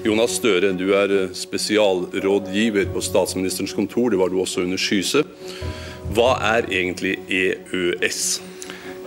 Jonas 0.06 0.36
Støre, 0.38 0.70
du 0.78 0.92
er 0.94 1.12
spesialrådgiver 1.34 2.92
på 2.94 3.02
statsministerens 3.02 3.74
kontor. 3.74 4.12
Det 4.14 4.20
var 4.20 4.30
du 4.30 4.38
også 4.38 4.62
under 4.62 4.78
Skyse. 4.78 5.24
Hva 6.14 6.36
er 6.46 6.68
egentlig 6.70 7.16
EØS? 7.26 8.20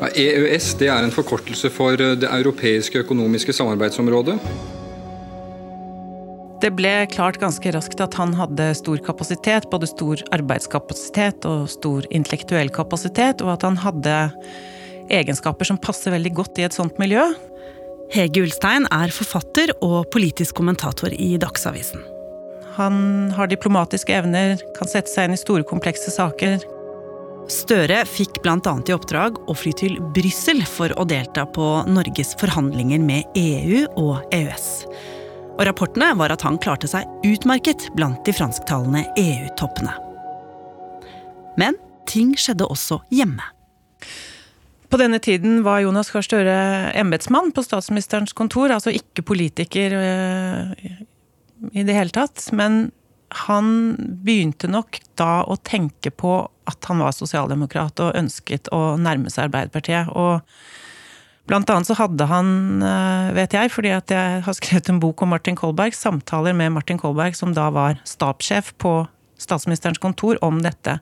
Ja, 0.01 0.09
EØS 0.11 0.73
det 0.81 0.89
er 0.91 1.07
en 1.07 1.15
forkortelse 1.15 1.71
for 1.71 1.95
Det 1.99 2.27
europeiske 2.27 2.99
økonomiske 3.05 3.55
samarbeidsområdet. 3.55 4.39
Det 6.59 6.73
ble 6.75 7.07
klart 7.07 7.39
ganske 7.39 7.71
raskt 7.71 8.01
at 8.03 8.17
han 8.19 8.35
hadde 8.35 8.73
stor 8.75 8.99
kapasitet, 9.07 9.69
både 9.71 9.87
stor 9.87 10.19
arbeidskapasitet 10.35 11.47
og 11.47 11.69
stor 11.71 12.09
intellektuell 12.11 12.75
kapasitet, 12.75 13.45
og 13.47 13.53
at 13.55 13.63
han 13.63 13.79
hadde 13.79 14.17
egenskaper 15.15 15.71
som 15.71 15.79
passer 15.79 16.11
veldig 16.11 16.35
godt 16.35 16.59
i 16.59 16.67
et 16.67 16.75
sånt 16.75 16.99
miljø. 16.99 17.23
Hege 18.09 18.41
Ulstein 18.41 18.87
er 18.89 19.13
forfatter 19.13 19.75
og 19.85 20.07
politisk 20.15 20.57
kommentator 20.57 21.13
i 21.13 21.35
Dagsavisen. 21.41 22.01
Han 22.79 23.29
har 23.37 23.51
diplomatiske 23.51 24.15
evner, 24.15 24.57
kan 24.79 24.89
sette 24.89 25.11
seg 25.13 25.29
inn 25.29 25.37
i 25.37 25.41
store, 25.41 25.67
komplekse 25.69 26.13
saker. 26.15 26.63
Støre 27.53 27.99
fikk 28.09 28.41
bl.a. 28.45 28.57
i 28.63 28.95
oppdrag 28.95 29.37
å 29.49 29.57
fly 29.57 29.75
til 29.77 29.99
Brussel 30.17 30.63
for 30.69 30.95
å 30.97 31.05
delta 31.09 31.45
på 31.53 31.69
Norges 31.91 32.33
forhandlinger 32.41 33.03
med 33.03 33.39
EU 33.41 33.85
og 34.01 34.33
EØS. 34.37 34.69
Og 35.59 35.63
rapportene 35.67 36.13
var 36.17 36.33
at 36.33 36.45
han 36.47 36.61
klarte 36.63 36.89
seg 36.89 37.09
utmerket 37.27 37.91
blant 37.99 38.23
de 38.25 38.37
fransktalende 38.37 39.05
EU-toppene. 39.21 39.97
Men 41.59 41.77
ting 42.09 42.37
skjedde 42.39 42.69
også 42.71 43.03
hjemme. 43.13 43.45
På 44.89 44.97
denne 44.97 45.19
tiden 45.21 45.61
var 45.67 45.83
Jonas 45.85 46.09
Gahr 46.11 46.25
Støre 46.25 46.59
embetsmann 46.97 47.53
på 47.53 47.65
statsministerens 47.65 48.33
kontor, 48.33 48.73
altså 48.73 48.95
ikke 48.95 49.25
politiker 49.27 49.93
øh, 49.93 50.95
i 51.77 51.85
det 51.85 51.97
hele 51.97 52.15
tatt. 52.15 52.47
Men 52.57 52.87
han 53.49 53.69
begynte 54.25 54.71
nok 54.71 55.01
da 55.21 55.43
å 55.45 55.59
tenke 55.61 56.11
på 56.11 56.41
at 56.69 56.89
han 56.89 57.03
var 57.05 57.13
sosialdemokrat 57.17 58.01
og 58.05 58.17
ønsket 58.17 58.71
å 58.73 58.97
nærme 59.01 59.33
seg 59.33 59.51
Arbeiderpartiet. 59.51 60.09
Og 60.17 60.41
blant 61.49 61.69
annet 61.73 61.89
så 61.89 61.99
hadde 61.99 62.29
han, 62.31 62.81
øh, 62.81 63.35
vet 63.37 63.57
jeg, 63.57 63.73
fordi 63.75 63.93
at 63.93 64.13
jeg 64.13 64.43
har 64.49 64.57
skrevet 64.57 64.89
en 64.89 65.03
bok 65.05 65.21
om 65.25 65.37
Martin 65.37 65.59
Kolberg, 65.59 65.97
samtaler 65.97 66.57
med 66.57 66.73
Martin 66.73 67.01
Kolberg, 67.01 67.37
som 67.37 67.53
da 67.57 67.69
var 67.75 68.01
stabssjef 68.09 68.73
på 68.81 69.03
statsministerens 69.39 70.01
kontor, 70.01 70.41
om 70.43 70.63
dette. 70.65 70.97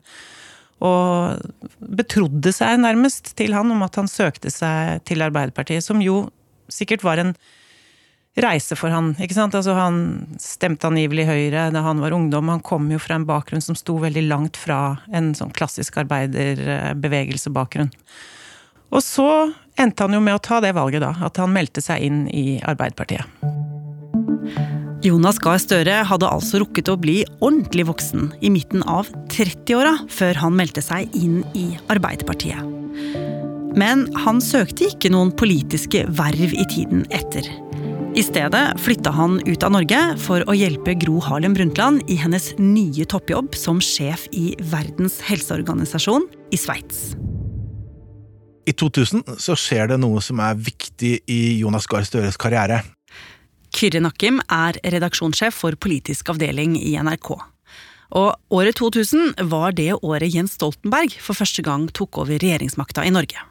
Og 0.85 1.37
betrodde 1.79 2.51
seg 2.53 2.81
nærmest 2.83 3.33
til 3.39 3.55
han 3.57 3.71
om 3.73 3.85
at 3.85 3.97
han 3.97 4.09
søkte 4.11 4.51
seg 4.53 5.01
til 5.09 5.23
Arbeiderpartiet, 5.25 5.85
som 5.85 6.03
jo 6.03 6.27
sikkert 6.69 7.05
var 7.05 7.21
en 7.21 7.33
reise 8.37 8.75
for 8.77 8.93
han. 8.93 9.15
ikke 9.17 9.33
sant? 9.33 9.55
Altså 9.57 9.73
Han 9.73 10.37
stemte 10.41 10.87
angivelig 10.89 11.25
Høyre 11.25 11.71
da 11.73 11.81
han 11.85 12.01
var 12.03 12.13
ungdom. 12.13 12.51
Han 12.53 12.61
kom 12.65 12.91
jo 12.91 12.99
fra 13.01 13.17
en 13.17 13.25
bakgrunn 13.25 13.63
som 13.63 13.77
sto 13.77 13.97
veldig 14.01 14.27
langt 14.27 14.57
fra 14.59 14.99
en 15.09 15.33
sånn 15.37 15.53
klassisk 15.55 15.97
arbeiderbevegelsebakgrunn. 16.03 17.89
Og 18.93 19.01
så 19.03 19.51
endte 19.77 20.05
han 20.05 20.13
jo 20.15 20.21
med 20.23 20.37
å 20.37 20.43
ta 20.43 20.61
det 20.63 20.75
valget, 20.77 21.03
da. 21.03 21.11
At 21.27 21.41
han 21.41 21.51
meldte 21.53 21.83
seg 21.83 22.05
inn 22.07 22.27
i 22.31 22.61
Arbeiderpartiet. 22.63 23.25
Jonas 25.05 25.37
Gahr 25.37 25.59
Støre 25.61 25.99
hadde 26.09 26.29
altså 26.29 26.63
rukket 26.63 26.89
å 26.89 26.95
bli 26.97 27.19
ordentlig 27.37 27.85
voksen 27.85 28.31
i 28.41 28.49
midten 28.49 28.81
av 28.89 29.09
30-åra 29.29 29.93
før 30.09 30.39
han 30.41 30.57
meldte 30.57 30.81
seg 30.81 31.13
inn 31.17 31.43
i 31.53 31.67
Arbeiderpartiet. 31.93 32.65
Men 33.77 34.07
han 34.17 34.41
søkte 34.41 34.87
ikke 34.89 35.11
noen 35.13 35.29
politiske 35.37 36.01
verv 36.17 36.49
i 36.49 36.65
tiden 36.73 37.05
etter. 37.13 37.45
I 38.17 38.23
stedet 38.25 38.63
flytta 38.81 39.13
han 39.13 39.37
ut 39.45 39.61
av 39.61 39.75
Norge 39.75 40.01
for 40.23 40.41
å 40.49 40.57
hjelpe 40.57 40.97
Gro 40.97 41.21
Harlem 41.21 41.53
Brundtland 41.53 42.01
i 42.09 42.17
hennes 42.17 42.49
nye 42.57 43.05
toppjobb 43.05 43.53
som 43.53 43.77
sjef 43.83 44.25
i 44.33 44.55
Verdens 44.73 45.19
helseorganisasjon 45.29 46.25
i 46.49 46.57
Sveits. 46.57 47.11
I 48.67 48.73
2000 48.73 49.37
så 49.37 49.53
skjer 49.53 49.93
det 49.93 50.01
noe 50.01 50.25
som 50.25 50.41
er 50.41 50.57
viktig 50.57 51.19
i 51.29 51.41
Jonas 51.61 51.85
Gahr 51.87 52.09
Støres 52.09 52.41
karriere. 52.41 52.81
Kyrre 53.77 53.99
Nakkim 54.01 54.39
er 54.49 54.79
redaksjonssjef 54.89 55.53
for 55.53 55.75
politisk 55.77 56.31
avdeling 56.33 56.73
i 56.79 56.95
NRK. 56.97 57.35
Og 58.17 58.55
året 58.57 58.79
2000 58.79 59.35
var 59.51 59.75
det 59.77 59.91
året 59.99 60.33
Jens 60.33 60.55
Stoltenberg 60.57 61.13
for 61.21 61.37
første 61.37 61.61
gang 61.61 61.85
tok 61.93 62.17
over 62.23 62.39
regjeringsmakta 62.41 63.05
i 63.05 63.13
Norge. 63.13 63.43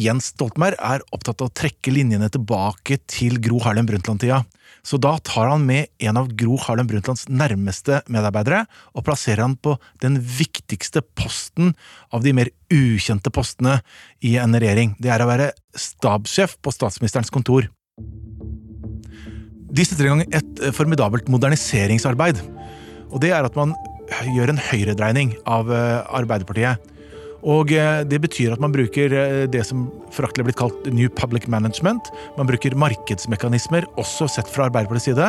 Jens 0.00 0.30
Stoltenberg 0.32 0.80
er 0.80 1.04
opptatt 1.12 1.44
av 1.44 1.50
å 1.50 1.56
trekke 1.56 1.92
linjene 1.92 2.30
tilbake 2.32 2.96
til 3.12 3.36
Gro 3.44 3.60
Harlem 3.64 3.88
Brundtland-tida. 3.88 4.42
Så 4.86 5.00
da 5.02 5.16
tar 5.24 5.50
han 5.50 5.68
med 5.68 5.90
en 5.98 6.20
av 6.20 6.32
Gro 6.38 6.56
Harlem 6.62 6.88
Brundtlands 6.88 7.26
nærmeste 7.28 8.00
medarbeidere 8.12 8.64
og 8.94 9.04
plasserer 9.04 9.44
han 9.44 9.56
på 9.60 9.76
den 10.04 10.16
viktigste 10.20 11.02
posten 11.18 11.74
av 12.08 12.24
de 12.24 12.32
mer 12.36 12.52
ukjente 12.72 13.32
postene 13.34 13.82
i 14.24 14.36
en 14.40 14.56
regjering. 14.56 14.96
Det 14.96 15.12
er 15.12 15.24
å 15.24 15.28
være 15.28 15.52
stabssjef 15.76 16.56
på 16.62 16.72
statsministerens 16.72 17.34
kontor. 17.34 17.68
De 19.70 19.84
setter 19.84 20.06
i 20.06 20.10
gang 20.12 20.24
et 20.26 20.66
formidabelt 20.76 21.30
moderniseringsarbeid. 21.32 22.42
Og 23.10 23.22
det 23.22 23.32
er 23.34 23.46
at 23.46 23.56
man 23.58 23.74
gjør 24.34 24.52
en 24.52 24.60
høyredreining 24.68 25.34
av 25.50 25.70
Arbeiderpartiet. 25.70 26.92
Og 27.46 27.70
det 27.70 28.18
betyr 28.22 28.54
at 28.54 28.62
man 28.62 28.72
bruker 28.74 29.12
det 29.52 29.62
som 29.68 29.84
foraktelig 30.14 30.42
er 30.42 30.48
blitt 30.48 30.58
kalt 30.58 30.86
New 30.90 31.10
Public 31.14 31.46
Management. 31.52 32.08
Man 32.38 32.48
bruker 32.48 32.74
markedsmekanismer, 32.78 33.86
også 34.00 34.26
sett 34.30 34.50
fra 34.50 34.66
Arbeiderpartiets 34.66 35.12
side. 35.12 35.28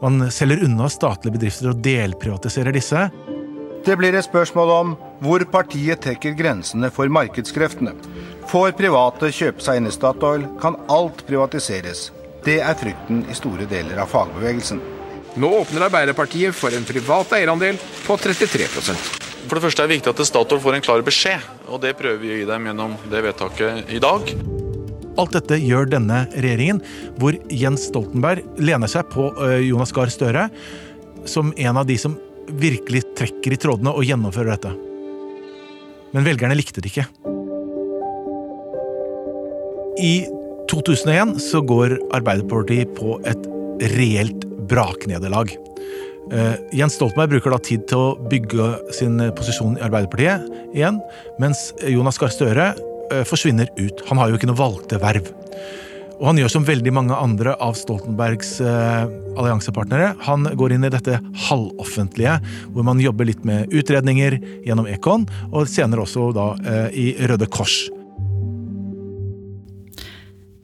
Man 0.00 0.30
selger 0.32 0.64
unna 0.64 0.88
statlige 0.88 1.36
bedrifter 1.36 1.72
og 1.72 1.82
delprivatiserer 1.84 2.76
disse. 2.76 3.08
Det 3.84 3.96
blir 3.96 4.16
et 4.16 4.24
spørsmål 4.24 4.72
om 4.76 4.94
hvor 5.24 5.44
partiet 5.52 6.00
trekker 6.04 6.36
grensene 6.36 6.88
for 6.92 7.08
markedskreftene. 7.12 7.92
Får 8.48 8.72
private 8.76 9.32
kjøpe 9.32 9.64
seg 9.64 9.80
inn 9.80 9.88
i 9.88 9.92
Statoil, 9.94 10.44
kan 10.60 10.76
alt 10.92 11.24
privatiseres. 11.28 12.08
Det 12.44 12.56
er 12.64 12.78
frykten 12.78 13.24
i 13.28 13.36
store 13.36 13.66
deler 13.68 14.00
av 14.00 14.08
fagbevegelsen. 14.12 14.80
Nå 15.40 15.50
åpner 15.60 15.86
Arbeiderpartiet 15.86 16.56
for 16.56 16.74
en 16.74 16.86
privat 16.88 17.34
eierandel 17.36 17.76
på 18.02 18.16
33% 18.18 19.04
For 19.46 19.54
det 19.54 19.62
første 19.62 19.84
er 19.84 19.86
det 19.86 19.98
viktig 19.98 20.10
at 20.10 20.22
Statoil 20.26 20.62
får 20.62 20.78
en 20.78 20.84
klar 20.84 21.04
beskjed, 21.06 21.44
og 21.70 21.82
det 21.84 21.94
prøver 21.98 22.18
vi 22.22 22.32
å 22.32 22.38
gi 22.40 22.48
dem 22.48 22.66
gjennom 22.66 22.96
det 23.12 23.22
vedtaket 23.28 23.92
i 23.92 24.00
dag. 24.02 24.32
Alt 25.20 25.36
dette 25.36 25.58
gjør 25.60 25.88
denne 25.90 26.24
regjeringen, 26.32 26.80
hvor 27.20 27.36
Jens 27.52 27.86
Stoltenberg 27.90 28.44
lener 28.62 28.90
seg 28.90 29.08
på 29.12 29.28
Jonas 29.66 29.94
Gahr 29.96 30.12
Støre 30.12 30.48
som 31.28 31.52
en 31.56 31.76
av 31.76 31.86
de 31.88 31.98
som 32.00 32.16
virkelig 32.50 33.04
trekker 33.18 33.54
i 33.54 33.60
trådene 33.60 33.92
og 33.92 34.06
gjennomfører 34.06 34.54
dette. 34.54 34.72
Men 36.14 36.26
velgerne 36.26 36.56
likte 36.58 36.82
det 36.82 36.90
ikke. 36.90 37.06
I 40.00 40.14
2001 40.70 41.40
så 41.42 41.60
går 41.66 41.96
Arbeiderpartiet 42.14 42.92
på 42.94 43.16
et 43.26 43.48
reelt 43.96 44.44
braknederlag. 44.70 45.50
Uh, 46.30 46.54
Jens 46.76 46.94
Stoltenberg 46.94 47.32
bruker 47.32 47.54
da 47.54 47.58
tid 47.64 47.88
til 47.90 47.98
å 47.98 48.28
bygge 48.30 48.68
sin 48.94 49.18
posisjon 49.34 49.74
i 49.80 49.82
Arbeiderpartiet 49.82 50.46
igjen, 50.76 51.00
mens 51.42 51.70
Jonas 51.90 52.20
Gahr 52.22 52.30
Støre 52.30 52.70
uh, 52.76 53.24
forsvinner 53.26 53.72
ut. 53.80 54.04
Han 54.12 54.22
har 54.22 54.30
jo 54.30 54.38
ikke 54.38 54.50
noe 54.52 54.60
valgte 54.60 55.00
verv. 55.02 55.32
Og 56.20 56.28
han 56.28 56.38
gjør 56.38 56.52
som 56.52 56.66
veldig 56.68 56.92
mange 56.92 57.16
andre 57.16 57.54
av 57.64 57.78
Stoltenbergs 57.80 58.58
alliansepartnere. 58.60 60.10
Han 60.26 60.44
går 60.52 60.74
inn 60.76 60.84
i 60.84 60.90
dette 60.92 61.16
halvoffentlige, 61.48 62.34
hvor 62.74 62.84
man 62.84 63.00
jobber 63.00 63.24
litt 63.30 63.40
med 63.48 63.72
utredninger 63.72 64.36
gjennom 64.68 64.90
Ekon, 64.92 65.24
og 65.48 65.64
senere 65.72 66.04
også 66.04 66.28
da 66.36 66.50
i 66.92 67.14
Røde 67.24 67.48
Kors. 67.48 67.86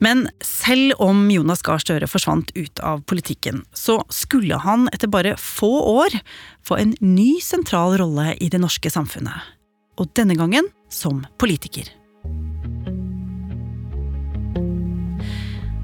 Men 0.03 0.27
selv 0.45 0.93
om 1.01 1.25
Jonas 1.31 1.63
Gahr 1.65 1.81
Støre 1.81 2.09
forsvant 2.09 2.51
ut 2.57 2.81
av 2.85 3.01
politikken, 3.09 3.63
så 3.73 3.99
skulle 4.13 4.59
han 4.61 4.87
etter 4.93 5.09
bare 5.11 5.35
få 5.41 5.71
år 6.01 6.17
få 6.67 6.77
en 6.81 6.95
ny 7.01 7.37
sentral 7.43 7.97
rolle 8.01 8.35
i 8.37 8.49
det 8.53 8.61
norske 8.61 8.91
samfunnet. 8.93 9.53
Og 9.97 10.11
denne 10.17 10.37
gangen 10.37 10.69
som 10.93 11.23
politiker. 11.41 11.89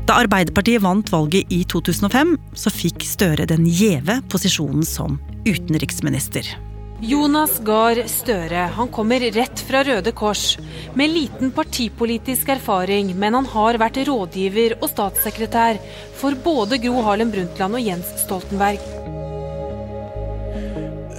Da 0.03 0.20
Arbeiderpartiet 0.20 0.84
vant 0.84 1.08
valget 1.13 1.50
i 1.53 1.62
2005, 1.63 2.36
så 2.60 2.74
fikk 2.74 3.05
Støre 3.08 3.48
den 3.50 3.65
gjeve 3.65 4.20
posisjonen 4.29 4.84
som 4.86 5.15
utenriksminister. 5.48 6.73
Jonas 7.02 7.58
Gahr 7.66 8.04
Støre 8.08 8.68
han 8.76 8.92
kommer 8.94 9.24
rett 9.36 9.64
fra 9.68 9.82
Røde 9.84 10.12
Kors, 10.16 10.58
med 10.96 11.12
liten 11.12 11.52
partipolitisk 11.56 12.50
erfaring, 12.54 13.14
men 13.20 13.34
han 13.40 13.48
har 13.50 13.80
vært 13.82 14.02
rådgiver 14.08 14.78
og 14.80 14.88
statssekretær 14.92 15.80
for 16.20 16.38
både 16.46 16.80
Gro 16.84 17.02
Harlem 17.06 17.34
Brundtland 17.34 17.80
og 17.80 17.84
Jens 17.84 18.14
Stoltenberg. 18.24 18.80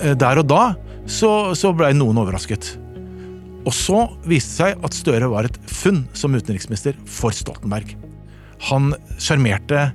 Eh, 0.00 0.14
Der 0.14 0.40
og 0.40 0.49
da 0.49 0.62
så, 1.07 1.52
så 1.59 1.75
ble 1.76 1.93
noen 1.97 2.23
overrasket. 2.23 2.76
Og 3.64 3.73
så 3.73 4.07
viste 4.28 4.50
det 4.50 4.57
seg 4.57 4.85
at 4.85 4.97
Støre 4.97 5.28
var 5.33 5.49
et 5.49 5.59
funn 5.69 6.04
som 6.16 6.37
utenriksminister 6.37 6.97
for 7.09 7.33
Stoltenberg. 7.33 7.95
Han 8.71 8.93
sjarmerte 9.21 9.90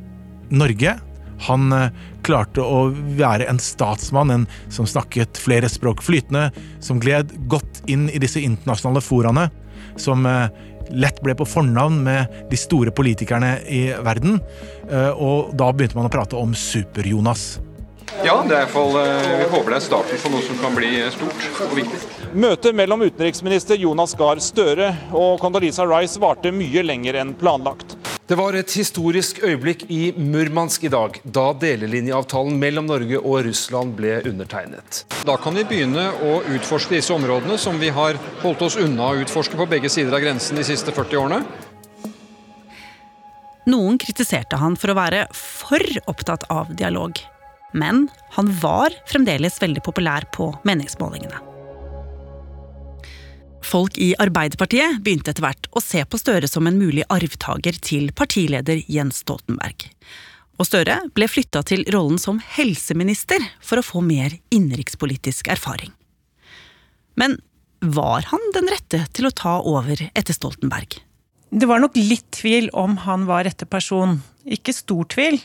Norge. 0.49 0.97
Han 1.47 1.71
eh, 1.75 1.91
klarte 2.25 2.63
å 2.63 2.89
være 3.19 3.47
en 3.49 3.61
statsmann, 3.63 4.33
en 4.33 4.47
som 4.69 4.87
snakket 4.89 5.39
flere 5.39 5.69
språk 5.71 6.03
flytende, 6.03 6.49
som 6.83 6.99
gled 6.99 7.31
godt 7.51 7.83
inn 7.87 8.09
i 8.11 8.19
disse 8.21 8.41
internasjonale 8.43 9.03
foraene, 9.03 9.47
som 9.99 10.25
eh, 10.27 10.49
lett 10.89 11.21
ble 11.23 11.35
på 11.37 11.47
fornavn 11.47 12.01
med 12.03 12.43
de 12.49 12.59
store 12.59 12.91
politikerne 12.95 13.59
i 13.69 13.89
verden. 14.03 14.39
Eh, 14.89 15.11
Og 15.15 15.55
da 15.57 15.71
begynte 15.71 15.99
man 15.99 16.09
å 16.09 16.13
prate 16.13 16.39
om 16.39 16.55
Super-Jonas. 16.57 17.59
Ja, 18.25 18.39
det 18.41 18.55
er 18.55 18.63
i 18.63 18.65
hvert 18.65 18.71
fall, 18.73 18.95
vi 19.37 19.45
håper 19.51 19.69
det 19.69 19.77
er 19.77 19.83
starten 19.85 20.17
på 20.19 20.31
noe 20.33 20.41
som 20.43 20.57
kan 20.59 20.73
bli 20.75 20.95
stort 21.13 21.43
og 21.61 21.75
viktig. 21.77 21.99
Møtet 22.33 22.75
mellom 22.75 23.05
utenriksminister 23.05 23.77
Jonas 23.79 24.15
Gahr 24.17 24.41
Støre 24.43 24.89
og 25.13 25.37
Condoleezza 25.39 25.85
Rice 25.87 26.19
varte 26.19 26.51
mye 26.51 26.83
lenger 26.83 27.21
enn 27.21 27.35
planlagt. 27.37 27.98
Det 28.29 28.35
var 28.37 28.53
et 28.53 28.69
historisk 28.77 29.39
øyeblikk 29.41 29.87
i 29.89 30.11
Murmansk 30.13 30.83
i 30.85 30.91
dag, 30.93 31.15
da 31.25 31.47
delelinjeavtalen 31.57 32.59
mellom 32.61 32.85
Norge 32.85 33.17
og 33.17 33.39
Russland 33.47 33.95
ble 33.97 34.19
undertegnet. 34.29 34.99
Da 35.25 35.33
kan 35.41 35.57
vi 35.57 35.63
begynne 35.65 36.03
å 36.21 36.35
utforske 36.53 36.93
disse 36.93 37.15
områdene 37.15 37.57
som 37.57 37.81
vi 37.81 37.89
har 37.89 38.21
holdt 38.43 38.61
oss 38.67 38.77
unna 38.77 39.09
å 39.09 39.17
utforske 39.23 39.57
på 39.57 39.65
begge 39.73 39.89
sider 39.89 40.13
av 40.13 40.21
grensen 40.21 40.61
de 40.61 40.67
siste 40.69 40.93
40 40.93 41.23
årene. 41.23 41.41
Noen 43.73 43.97
kritiserte 43.97 44.61
han 44.61 44.77
for 44.77 44.93
å 44.93 44.99
være 45.01 45.25
for 45.33 45.81
opptatt 46.05 46.45
av 46.53 46.69
dialog. 46.69 47.17
Men 47.73 48.11
han 48.37 48.53
var 48.61 48.93
fremdeles 49.09 49.57
veldig 49.57 49.81
populær 49.89 50.29
på 50.37 50.53
meningsmålingene. 50.69 51.48
Folk 53.65 53.97
i 53.97 54.13
Arbeiderpartiet 54.19 55.01
begynte 55.03 55.33
etter 55.33 55.43
hvert 55.43 55.67
å 55.75 55.81
se 55.83 56.01
på 56.07 56.19
Støre 56.19 56.47
som 56.47 56.67
en 56.69 56.79
mulig 56.79 57.03
arvtaker 57.11 57.75
til 57.83 58.09
partileder 58.15 58.81
Jens 58.87 59.21
Stoltenberg. 59.25 59.89
Og 60.59 60.67
Støre 60.67 60.97
ble 61.15 61.27
flytta 61.31 61.61
til 61.67 61.85
rollen 61.93 62.19
som 62.19 62.41
helseminister 62.55 63.43
for 63.63 63.79
å 63.79 63.85
få 63.85 64.03
mer 64.03 64.35
innenrikspolitisk 64.51 65.51
erfaring. 65.51 65.91
Men 67.19 67.37
var 67.79 68.27
han 68.31 68.43
den 68.55 68.67
rette 68.71 69.05
til 69.15 69.29
å 69.29 69.35
ta 69.35 69.59
over 69.63 70.01
etter 70.09 70.35
Stoltenberg? 70.35 70.99
Det 71.49 71.67
var 71.67 71.81
nok 71.81 71.95
litt 71.97 72.27
tvil 72.35 72.67
om 72.77 72.99
han 73.07 73.25
var 73.29 73.47
rette 73.47 73.65
person. 73.65 74.19
Ikke 74.45 74.75
stor 74.75 75.07
tvil. 75.09 75.39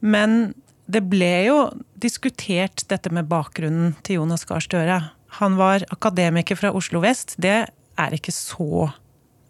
Men 0.00 0.54
det 0.86 1.02
ble 1.08 1.34
jo 1.48 1.58
diskutert 2.00 2.86
dette 2.90 3.12
med 3.12 3.28
bakgrunnen 3.28 3.94
til 4.04 4.20
Jonas 4.20 4.46
Gahr 4.48 4.64
Støre. 4.64 4.98
Han 5.40 5.56
var 5.58 5.84
akademiker 5.90 6.58
fra 6.58 6.70
Oslo 6.74 7.02
vest. 7.02 7.34
Det 7.42 7.64
er 7.66 8.14
ikke 8.14 8.34
så 8.34 8.90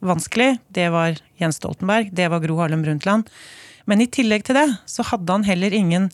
vanskelig. 0.04 0.58
Det 0.68 0.88
var 0.92 1.18
Jens 1.40 1.60
Stoltenberg, 1.60 2.12
det 2.12 2.30
var 2.32 2.40
Gro 2.44 2.58
Harlem 2.60 2.84
Brundtland. 2.84 3.28
Men 3.84 4.00
i 4.00 4.08
tillegg 4.08 4.46
til 4.46 4.56
det 4.56 4.68
så 4.88 5.04
hadde 5.10 5.32
han 5.32 5.44
heller 5.44 5.74
ingen 5.76 6.08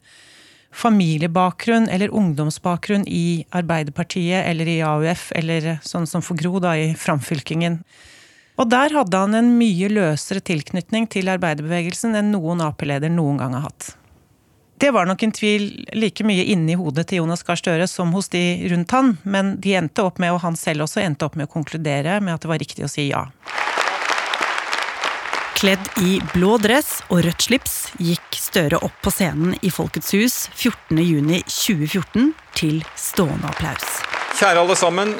familiebakgrunn 0.75 1.89
eller 1.91 2.15
ungdomsbakgrunn 2.15 3.07
i 3.11 3.45
Arbeiderpartiet 3.50 4.47
eller 4.47 4.71
i 4.71 4.80
AUF, 4.87 5.30
eller 5.39 5.78
sånn 5.87 6.06
som 6.06 6.23
for 6.23 6.39
Gro, 6.39 6.59
da, 6.63 6.76
i 6.78 6.95
framfylkingen. 6.99 7.80
Og 8.61 8.69
der 8.71 8.95
hadde 8.95 9.23
han 9.23 9.35
en 9.39 9.54
mye 9.59 9.89
løsere 9.91 10.43
tilknytning 10.45 11.09
til 11.11 11.30
arbeiderbevegelsen 11.33 12.19
enn 12.19 12.35
noen 12.35 12.63
Ap-leder 12.63 13.11
noen 13.13 13.41
gang 13.41 13.56
har 13.56 13.71
hatt. 13.71 13.95
Det 14.80 14.90
var 14.90 15.04
nok 15.04 15.23
en 15.23 15.32
tvil 15.32 15.64
like 15.93 16.25
mye 16.25 16.47
inni 16.49 16.73
hodet 16.73 17.10
til 17.10 17.21
Jonas 17.21 17.43
Gahr 17.45 17.58
Støre 17.60 17.84
som 17.90 18.14
hos 18.16 18.30
de 18.32 18.40
rundt 18.73 18.95
han, 18.97 19.10
men 19.28 19.58
de 19.60 19.75
endte 19.76 20.00
opp 20.00 20.16
med, 20.23 20.32
og 20.32 20.40
han 20.40 20.56
selv 20.56 20.86
også 20.86 21.02
endte 21.02 21.26
opp 21.26 21.36
med 21.36 21.50
å 21.50 21.52
konkludere 21.52 22.14
med 22.25 22.32
at 22.32 22.47
det 22.47 22.49
var 22.49 22.62
riktig 22.62 22.86
å 22.86 22.88
si 22.88 23.10
ja. 23.10 23.26
Kledd 25.60 25.90
i 26.00 26.14
blå 26.32 26.54
dress 26.64 27.02
og 27.10 27.21
rødt 27.26 27.45
slips 27.45 27.75
gikk 28.00 28.38
Støre 28.40 28.80
opp 28.80 28.97
på 29.04 29.12
scenen 29.12 29.52
i 29.60 29.69
Folkets 29.71 30.14
hus 30.16 30.38
14.6.2014 30.56 32.32
til 32.56 32.80
stående 32.97 33.52
applaus. 33.52 34.00
Kjære 34.40 34.64
alle 34.64 34.78
sammen, 34.80 35.12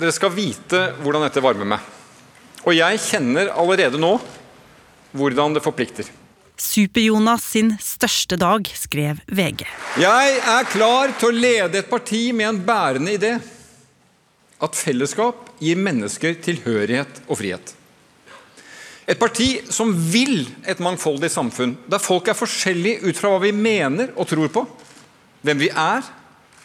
dere 0.00 0.16
skal 0.16 0.32
vite 0.32 0.80
hvordan 1.04 1.28
dette 1.28 1.44
varmer 1.44 1.68
meg. 1.76 1.84
Og 2.64 2.72
jeg 2.74 3.04
kjenner 3.04 3.52
allerede 3.52 4.00
nå 4.00 4.16
hvordan 5.12 5.52
det 5.52 5.62
forplikter. 5.68 6.08
Super-Jonas 6.60 7.44
sin 7.54 7.72
største 7.80 8.36
dag, 8.40 8.68
skrev 8.76 9.20
VG. 9.26 9.64
Jeg 10.00 10.38
er 10.38 10.68
klar 10.70 11.12
til 11.18 11.30
å 11.30 11.36
lede 11.36 11.80
et 11.80 11.90
parti 11.90 12.28
med 12.36 12.48
en 12.48 12.60
bærende 12.66 13.14
idé. 13.16 13.36
At 14.62 14.78
fellesskap 14.78 15.48
gir 15.62 15.80
mennesker 15.80 16.36
tilhørighet 16.44 17.24
og 17.26 17.40
frihet. 17.40 17.74
Et 19.10 19.18
parti 19.18 19.56
som 19.72 19.90
vil 19.92 20.44
et 20.68 20.78
mangfoldig 20.82 21.30
samfunn, 21.32 21.74
der 21.90 22.02
folk 22.02 22.30
er 22.30 22.38
forskjellige 22.38 23.02
ut 23.08 23.18
fra 23.18 23.32
hva 23.32 23.42
vi 23.42 23.50
mener 23.56 24.14
og 24.14 24.28
tror 24.30 24.52
på, 24.54 24.62
hvem 25.42 25.64
vi 25.64 25.72
er, 25.74 26.06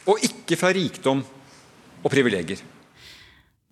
og 0.08 0.21
ikke 0.23 0.60
fra 0.60 0.71
rikdom 0.76 1.26
og 2.04 2.10
privilegier. 2.13 2.62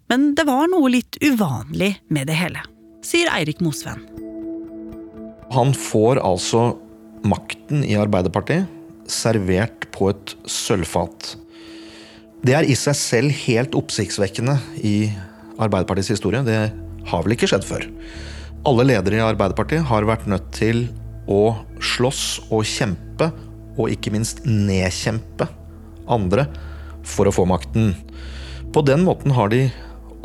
Men 0.10 0.34
det 0.38 0.46
var 0.50 0.68
noe 0.70 0.90
litt 0.98 1.18
uvanlig 1.22 1.96
med 2.14 2.30
det 2.30 2.42
hele, 2.42 2.66
sier 3.06 3.32
Eirik 3.38 3.62
Mosveen. 3.66 4.25
Han 5.56 5.72
får 5.78 6.20
altså 6.20 6.74
makten 7.24 7.86
i 7.88 7.96
Arbeiderpartiet 7.96 8.68
servert 9.08 9.86
på 9.96 10.10
et 10.12 10.34
sølvfat. 10.50 11.36
Det 12.46 12.56
er 12.58 12.68
i 12.68 12.76
seg 12.78 12.98
selv 13.00 13.36
helt 13.46 13.78
oppsiktsvekkende 13.78 14.58
i 14.84 14.98
Arbeiderpartiets 15.56 16.12
historie. 16.12 16.44
Det 16.44 16.58
har 17.08 17.24
vel 17.24 17.36
ikke 17.38 17.48
skjedd 17.50 17.66
før. 17.66 17.86
Alle 18.68 18.88
ledere 18.90 19.22
i 19.22 19.24
Arbeiderpartiet 19.24 19.86
har 19.88 20.08
vært 20.10 20.28
nødt 20.30 20.52
til 20.58 20.88
å 21.32 21.56
slåss 21.80 22.26
og 22.50 22.66
kjempe, 22.68 23.32
og 23.80 23.92
ikke 23.92 24.12
minst 24.14 24.44
nedkjempe 24.48 25.48
andre 26.12 26.46
for 27.06 27.30
å 27.30 27.34
få 27.34 27.48
makten. 27.50 27.94
På 28.76 28.84
den 28.86 29.06
måten 29.08 29.34
har 29.36 29.50
de 29.54 29.66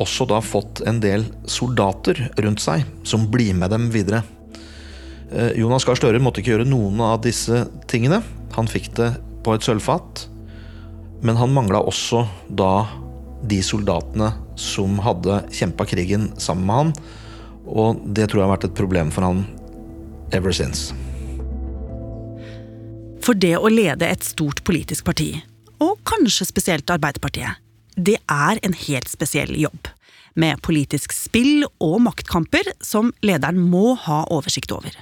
også 0.00 0.26
da 0.28 0.42
fått 0.42 0.82
en 0.88 1.00
del 1.02 1.28
soldater 1.50 2.26
rundt 2.40 2.62
seg 2.64 2.84
som 3.06 3.28
blir 3.30 3.54
med 3.54 3.72
dem 3.74 3.88
videre. 3.94 4.24
Eh, 5.30 5.52
Jonas 5.60 5.86
Gahr 5.86 5.98
Støre 5.98 6.20
måtte 6.22 6.42
ikke 6.42 6.56
gjøre 6.56 6.68
noen 6.68 7.00
av 7.04 7.20
disse 7.24 7.64
tingene. 7.90 8.20
Han 8.56 8.70
fikk 8.70 8.90
det 8.98 9.12
på 9.44 9.54
et 9.54 9.66
sølvfat. 9.66 10.26
Men 11.22 11.38
han 11.38 11.52
mangla 11.54 11.82
også 11.84 12.24
da 12.48 12.88
de 13.46 13.60
soldatene 13.64 14.32
som 14.60 14.98
hadde 15.04 15.42
kjempa 15.54 15.86
krigen 15.88 16.30
sammen 16.40 16.66
med 16.66 16.80
han. 16.80 16.94
Og 17.70 18.00
det 18.16 18.28
tror 18.28 18.42
jeg 18.42 18.48
har 18.48 18.56
vært 18.56 18.68
et 18.70 18.78
problem 18.78 19.12
for 19.14 19.28
han 19.28 19.44
ever 20.36 20.54
since. 20.56 20.96
For 23.20 23.36
det 23.36 23.54
å 23.58 23.70
lede 23.70 24.08
et 24.08 24.24
stort 24.24 24.62
politisk 24.64 25.04
parti, 25.06 25.34
og 25.80 26.00
kanskje 26.08 26.48
spesielt 26.48 26.90
Arbeiderpartiet, 26.90 27.60
det 27.96 28.16
er 28.32 28.60
en 28.64 28.76
helt 28.86 29.12
spesiell 29.12 29.52
jobb. 29.60 29.92
Med 30.40 30.62
politisk 30.64 31.12
spill 31.12 31.66
og 31.82 32.00
maktkamper 32.06 32.72
som 32.84 33.12
lederen 33.26 33.60
må 33.60 33.92
ha 34.06 34.22
oversikt 34.32 34.72
over. 34.72 34.96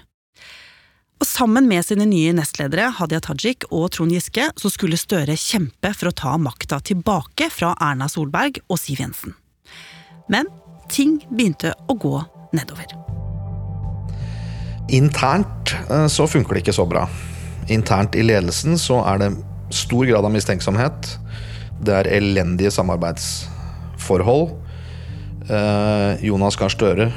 Og 1.19 1.27
Sammen 1.27 1.67
med 1.67 1.83
sine 1.83 2.07
nye 2.07 2.31
nestledere 2.37 2.93
Hadia 2.95 3.19
Tajik 3.23 3.67
og 3.75 3.89
Trond 3.95 4.15
Giske 4.15 4.45
så 4.59 4.71
skulle 4.71 4.99
Støre 5.01 5.35
kjempe 5.35 5.91
for 5.91 6.11
å 6.11 6.15
ta 6.15 6.37
makta 6.39 6.79
tilbake 6.87 7.49
fra 7.51 7.73
Erna 7.83 8.07
Solberg 8.11 8.61
og 8.69 8.79
Siv 8.79 9.03
Jensen. 9.03 9.35
Men 10.31 10.47
ting 10.93 11.17
begynte 11.27 11.73
å 11.91 11.97
gå 11.99 12.15
nedover. 12.55 12.95
Internt 14.95 15.75
eh, 15.91 16.07
så 16.07 16.29
funker 16.31 16.55
det 16.55 16.63
ikke 16.63 16.77
så 16.79 16.87
bra. 16.89 17.09
Internt 17.69 18.15
i 18.15 18.23
ledelsen 18.23 18.79
så 18.81 19.01
er 19.11 19.25
det 19.25 19.33
stor 19.75 20.07
grad 20.07 20.25
av 20.25 20.33
mistenksomhet. 20.33 21.11
Det 21.83 21.99
er 21.99 22.13
elendige 22.15 22.71
samarbeidsforhold. 22.79 24.55
Eh, 25.51 26.25
Jonas 26.31 26.57
Gahr 26.61 26.73
Støre 26.73 27.11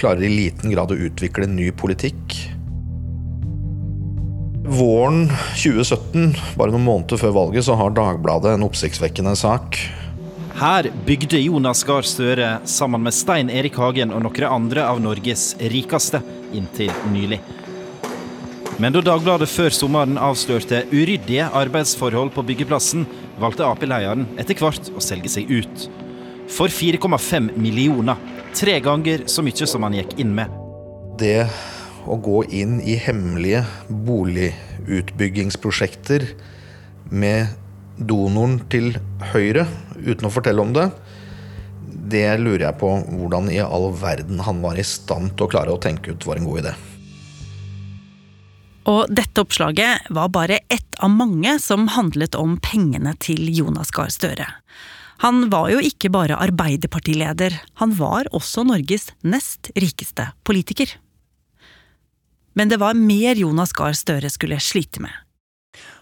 klarer 0.00 0.24
i 0.24 0.32
liten 0.32 0.72
grad 0.72 0.90
å 0.90 1.00
utvikle 1.04 1.46
ny 1.52 1.68
politikk. 1.76 2.40
Våren 4.72 5.26
2017, 5.58 6.32
bare 6.56 6.72
noen 6.72 6.86
måneder 6.86 7.20
før 7.20 7.34
valget, 7.36 7.66
så 7.66 7.76
har 7.76 7.92
Dagbladet 7.92 8.54
en 8.54 8.64
oppsiktsvekkende 8.64 9.34
sak. 9.36 9.76
Her 10.56 10.88
bygde 11.04 11.40
Jonas 11.42 11.82
Gahr 11.84 12.06
Støre 12.06 12.54
sammen 12.68 13.02
med 13.04 13.12
Stein 13.16 13.50
Erik 13.52 13.76
Hagen 13.80 14.12
og 14.14 14.22
noen 14.24 14.46
andre 14.48 14.86
av 14.88 15.00
Norges 15.02 15.50
rikeste 15.72 16.22
inntil 16.56 16.92
nylig. 17.12 17.40
Men 18.80 18.94
da 18.96 19.02
Dagbladet 19.04 19.50
før 19.52 19.74
sommeren 19.76 20.16
avslørte 20.20 20.86
uryddige 20.92 21.50
arbeidsforhold 21.52 22.32
på 22.32 22.44
byggeplassen, 22.48 23.04
valgte 23.42 23.68
Ap-lederen 23.68 24.24
etter 24.40 24.56
hvert 24.56 24.88
å 24.96 25.04
selge 25.04 25.32
seg 25.32 25.52
ut. 25.52 25.86
For 26.52 26.72
4,5 26.72 27.52
millioner. 27.60 28.16
Tre 28.56 28.78
ganger 28.84 29.28
så 29.28 29.44
mye 29.44 29.68
som 29.68 29.84
han 29.84 30.00
gikk 30.00 30.16
inn 30.20 30.32
med. 30.36 30.52
Det 31.20 31.44
å 32.06 32.16
gå 32.22 32.44
inn 32.50 32.80
i 32.80 32.96
hemmelige 32.98 33.64
boligutbyggingsprosjekter 33.88 36.26
med 37.12 37.46
donoren 37.96 38.60
til 38.72 38.96
Høyre 39.32 39.66
uten 40.02 40.26
å 40.26 40.30
fortelle 40.32 40.62
om 40.62 40.72
det, 40.74 40.90
det 42.12 42.38
lurer 42.40 42.64
jeg 42.66 42.78
på 42.80 42.88
hvordan 43.08 43.50
i 43.52 43.60
all 43.62 43.92
verden 43.96 44.40
han 44.44 44.62
var 44.64 44.78
i 44.78 44.84
stand 44.86 45.30
til 45.36 45.44
å 45.46 45.50
klare 45.52 45.72
å 45.74 45.82
tenke 45.82 46.10
ut 46.12 46.26
var 46.26 46.36
en 46.40 46.48
god 46.48 46.58
idé. 46.64 46.72
Og 48.90 49.02
dette 49.14 49.40
oppslaget 49.44 49.94
var 50.10 50.28
bare 50.34 50.58
ett 50.72 50.94
av 50.98 51.10
mange 51.14 51.58
som 51.62 51.86
handlet 51.94 52.34
om 52.34 52.58
pengene 52.58 53.14
til 53.22 53.46
Jonas 53.54 53.94
Gahr 53.94 54.10
Støre. 54.10 54.46
Han 55.22 55.46
var 55.52 55.70
jo 55.70 55.78
ikke 55.78 56.10
bare 56.10 56.40
Arbeiderpartileder, 56.42 57.54
han 57.78 57.94
var 57.94 58.26
også 58.34 58.66
Norges 58.66 59.14
nest 59.22 59.70
rikeste 59.78 60.34
politiker. 60.42 60.90
Men 62.54 62.72
det 62.72 62.80
var 62.82 62.98
mer 62.98 63.38
Jonas 63.38 63.72
Gahr 63.76 63.96
Støre 63.96 64.30
skulle 64.30 64.60
slite 64.60 65.02
med. 65.04 65.12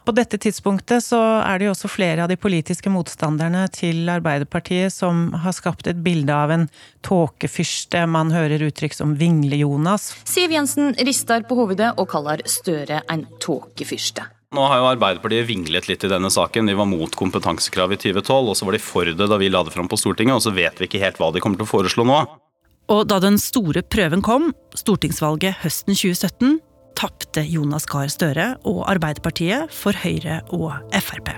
På 0.05 0.15
dette 0.17 0.39
tidspunktet 0.41 1.05
så 1.05 1.19
er 1.45 1.61
det 1.61 1.69
jo 1.69 1.75
også 1.75 1.91
flere 1.93 2.25
av 2.25 2.31
de 2.33 2.39
politiske 2.41 2.91
motstanderne 2.91 3.67
til 3.75 4.09
Arbeiderpartiet 4.11 4.91
som 4.95 5.29
har 5.45 5.55
skapt 5.55 5.87
et 5.91 6.01
bilde 6.03 6.35
av 6.35 6.51
en 6.55 6.67
tåkefyrste. 7.07 8.07
Man 8.11 8.33
hører 8.35 8.65
uttrykk 8.71 8.97
som 8.97 9.15
Vingle-Jonas. 9.21 10.11
Siv 10.27 10.57
Jensen 10.57 10.97
rister 11.07 11.45
på 11.47 11.61
hovedet 11.61 11.93
og 12.01 12.09
kaller 12.11 12.43
Støre 12.51 13.05
en 13.13 13.27
tåkefyrste. 13.45 14.27
Nå 14.57 14.67
har 14.67 14.81
jo 14.81 14.89
Arbeiderpartiet 14.91 15.47
vinglet 15.47 15.87
litt 15.87 16.03
i 16.03 16.11
denne 16.11 16.33
saken. 16.33 16.67
De 16.67 16.75
var 16.75 16.89
mot 16.91 17.15
kompetansekrav 17.15 17.93
i 17.95 18.01
2012, 18.03 18.51
og 18.51 18.57
så 18.59 18.67
var 18.67 18.75
de 18.75 18.83
for 18.83 19.07
det 19.07 19.29
da 19.31 19.39
vi 19.39 19.53
la 19.53 19.63
det 19.63 19.77
fram 19.77 19.87
på 19.87 20.01
Stortinget, 20.01 20.35
og 20.35 20.43
så 20.43 20.51
vet 20.57 20.81
vi 20.81 20.91
ikke 20.91 21.05
helt 21.05 21.21
hva 21.23 21.31
de 21.31 21.43
kommer 21.45 21.61
til 21.61 21.69
å 21.69 21.75
foreslå 21.77 22.09
nå. 22.09 22.25
Og 22.91 23.07
da 23.07 23.21
den 23.23 23.39
store 23.39 23.85
prøven 23.87 24.23
kom, 24.25 24.51
stortingsvalget 24.75 25.61
høsten 25.63 25.95
2017, 25.95 26.59
tapte 26.99 27.45
Jonas 27.47 27.87
Gahr 27.89 28.11
Støre 28.11 28.57
og 28.67 28.83
Arbeiderpartiet 28.91 29.71
for 29.73 29.95
Høyre 29.97 30.41
og 30.51 30.75
Frp. 30.99 31.31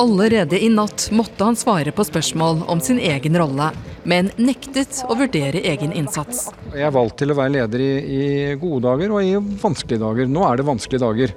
Allerede 0.00 0.58
i 0.58 0.68
natt 0.72 1.06
måtte 1.14 1.46
han 1.46 1.56
svare 1.58 1.92
på 1.94 2.04
spørsmål 2.04 2.64
om 2.70 2.80
sin 2.84 2.98
egen 3.00 3.38
rolle, 3.38 3.70
men 4.04 4.30
nektet 4.36 5.00
å 5.06 5.16
vurdere 5.18 5.62
egen 5.72 5.94
innsats. 5.96 6.48
Jeg 6.74 6.88
er 6.88 6.94
valgt 6.94 7.20
til 7.22 7.32
å 7.32 7.38
være 7.38 7.54
leder 7.58 7.84
i, 7.84 7.90
i 8.00 8.24
gode 8.60 8.82
dager 8.88 9.14
og 9.14 9.24
i 9.24 9.36
vanskelige 9.62 10.02
dager. 10.02 10.30
Nå 10.30 10.44
er 10.46 10.60
det 10.60 10.68
vanskelige 10.68 11.04
dager. 11.06 11.36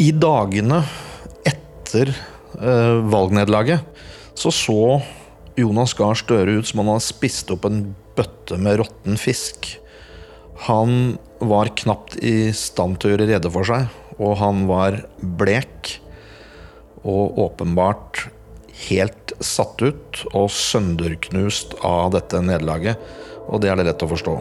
I 0.00 0.10
dagene 0.16 0.82
etter 1.48 2.12
eh, 2.12 3.00
valgnederlaget 3.10 4.06
så 4.38 4.52
så 4.54 4.82
Jonas 5.60 5.94
Gahr 5.98 6.18
Støre 6.18 6.58
ut 6.58 6.68
som 6.68 6.82
han 6.82 6.92
hadde 6.94 7.06
spist 7.06 7.50
opp 7.52 7.66
en 7.68 7.82
bøtte 8.18 8.58
med 8.60 8.80
råtten 8.80 9.18
fisk. 9.20 9.68
Han 10.66 11.16
var 11.40 11.72
knapt 11.80 12.18
i 12.24 12.52
stand 12.56 13.00
til 13.00 13.10
å 13.10 13.14
gjøre 13.14 13.30
rede 13.30 13.52
for 13.52 13.68
seg, 13.68 13.88
og 14.20 14.36
han 14.40 14.66
var 14.68 15.00
blek 15.40 15.96
og 17.00 17.38
åpenbart 17.40 18.26
helt 18.88 19.32
satt 19.44 19.80
ut 19.80 20.22
og 20.32 20.50
sønderknust 20.52 21.78
av 21.84 22.12
dette 22.16 22.40
nederlaget. 22.44 23.00
Og 23.48 23.62
det 23.62 23.70
er 23.72 23.80
det 23.80 23.88
lett 23.88 24.04
å 24.04 24.10
forstå. 24.10 24.36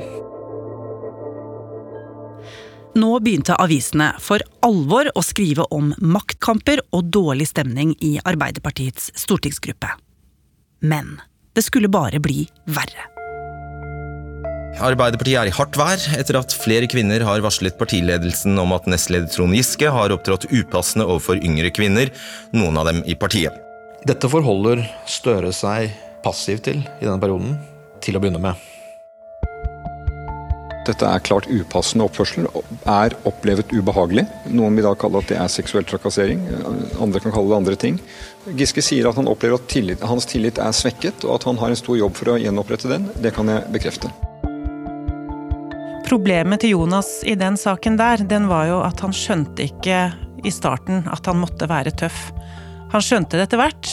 Nå 3.00 3.10
begynte 3.24 3.56
avisene 3.62 4.10
for 4.20 4.44
alvor 4.66 5.12
å 5.16 5.24
skrive 5.24 5.68
om 5.72 5.94
maktkamper 6.02 6.82
og 6.90 7.12
dårlig 7.14 7.48
stemning 7.52 7.94
i 8.04 8.18
Arbeiderpartiets 8.28 9.12
stortingsgruppe. 9.24 9.94
Men 10.80 11.18
det 11.56 11.66
skulle 11.66 11.90
bare 11.92 12.22
bli 12.24 12.46
verre. 12.72 13.08
Arbeiderpartiet 14.80 15.36
er 15.42 15.50
i 15.50 15.56
hardt 15.58 15.76
vær 15.76 16.04
etter 16.16 16.38
at 16.40 16.54
flere 16.56 16.88
kvinner 16.88 17.26
har 17.28 17.42
varslet 17.44 17.76
partiledelsen 17.80 18.56
om 18.62 18.72
at 18.72 18.88
nestleder 18.88 19.28
Trond 19.34 19.58
Giske 19.58 19.92
har 19.92 20.14
opptrådt 20.16 20.48
upassende 20.54 21.08
overfor 21.10 21.42
yngre 21.44 21.74
kvinner, 21.76 22.14
noen 22.56 22.80
av 22.80 22.88
dem 22.88 23.04
i 23.04 23.18
partiet. 23.20 23.58
Dette 24.08 24.32
forholder 24.32 24.86
Støre 25.10 25.52
seg 25.52 25.92
passiv 26.24 26.64
til 26.64 26.80
i 26.80 27.04
denne 27.04 27.20
perioden, 27.20 27.58
til 28.00 28.16
å 28.16 28.24
begynne 28.24 28.40
med. 28.44 28.70
Dette 30.88 31.06
er 31.06 31.22
klart 31.22 31.50
upassende 31.52 32.08
oppførsel, 32.08 32.48
er 32.90 33.14
opplevet 33.28 33.70
ubehagelig. 33.76 34.24
Noen 34.48 34.80
vil 34.80 34.88
da 34.88 34.96
kalle 34.98 35.20
at 35.20 35.28
det 35.30 35.38
er 35.38 35.52
seksuell 35.52 35.86
trakassering, 35.86 36.40
andre 37.04 37.22
kan 37.22 37.36
kalle 37.36 37.52
det 37.52 37.60
andre 37.60 37.76
ting. 37.84 38.00
Giske 38.48 38.82
sier 38.84 39.10
at 39.10 39.18
han 39.20 39.28
opplever 39.28 39.60
at 39.60 39.68
tillit, 39.72 40.04
hans 40.06 40.28
tillit 40.30 40.60
er 40.64 40.72
svekket, 40.76 41.26
og 41.28 41.36
at 41.36 41.48
han 41.50 41.60
har 41.60 41.74
en 41.74 41.80
stor 41.80 41.98
jobb 42.00 42.16
for 42.16 42.34
å 42.34 42.40
gjenopprette 42.40 42.92
den. 42.92 43.10
Det 43.20 43.34
kan 43.36 43.52
jeg 43.52 43.68
bekrefte. 43.74 44.12
Problemet 46.08 46.64
til 46.64 46.74
Jonas 46.74 47.20
i 47.28 47.36
den 47.38 47.60
saken 47.60 48.00
der, 48.00 48.24
den 48.26 48.48
var 48.50 48.66
jo 48.66 48.80
at 48.82 49.04
han 49.04 49.14
skjønte 49.14 49.68
ikke 49.68 50.08
i 50.42 50.54
starten 50.54 51.04
at 51.12 51.28
han 51.30 51.38
måtte 51.42 51.68
være 51.70 51.94
tøff. 52.00 52.30
Han 52.96 53.04
skjønte 53.04 53.38
det 53.38 53.50
etter 53.50 53.62
hvert, 53.62 53.92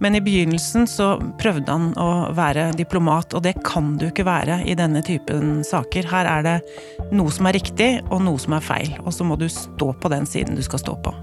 men 0.00 0.14
i 0.14 0.22
begynnelsen 0.24 0.86
så 0.88 1.14
prøvde 1.40 1.72
han 1.72 1.90
å 1.98 2.30
være 2.36 2.70
diplomat, 2.78 3.34
og 3.34 3.42
det 3.44 3.56
kan 3.66 3.96
du 3.98 4.06
ikke 4.10 4.28
være 4.28 4.60
i 4.68 4.76
denne 4.78 5.02
typen 5.04 5.64
saker. 5.66 6.06
Her 6.12 6.28
er 6.36 6.46
det 6.46 6.54
noe 7.16 7.32
som 7.34 7.48
er 7.50 7.58
riktig, 7.58 7.90
og 8.08 8.22
noe 8.28 8.40
som 8.40 8.54
er 8.56 8.64
feil, 8.64 8.94
og 9.02 9.10
så 9.16 9.26
må 9.26 9.40
du 9.40 9.48
stå 9.50 9.90
på 9.98 10.12
den 10.12 10.28
siden 10.28 10.56
du 10.56 10.62
skal 10.64 10.84
stå 10.84 10.94
på. 11.02 11.16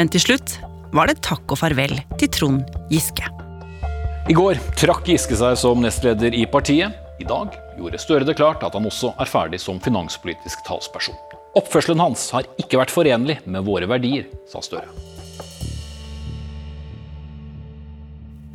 Men 0.00 0.10
til 0.12 0.26
slutt 0.26 0.58
var 0.94 1.10
det 1.10 1.20
takk 1.24 1.44
og 1.52 1.60
farvel 1.60 1.96
til 2.20 2.30
Trond 2.32 2.78
Giske. 2.92 3.26
I 4.28 4.36
går 4.36 4.60
trakk 4.76 5.08
Giske 5.08 5.36
seg 5.38 5.56
som 5.60 5.80
nestleder 5.82 6.34
i 6.36 6.44
partiet. 6.48 6.96
I 7.18 7.26
dag 7.26 7.54
gjorde 7.78 8.00
Støre 8.00 8.26
det 8.28 8.36
klart 8.38 8.62
at 8.66 8.76
han 8.76 8.86
også 8.86 9.14
er 9.18 9.28
ferdig 9.28 9.60
som 9.62 9.80
finanspolitisk 9.82 10.62
talsperson. 10.66 11.16
Oppførselen 11.58 12.00
hans 12.02 12.28
har 12.34 12.46
ikke 12.60 12.78
vært 12.78 12.92
forenlig 12.94 13.38
med 13.48 13.64
våre 13.66 13.88
verdier, 13.90 14.28
sa 14.50 14.62
Støre. 14.62 14.86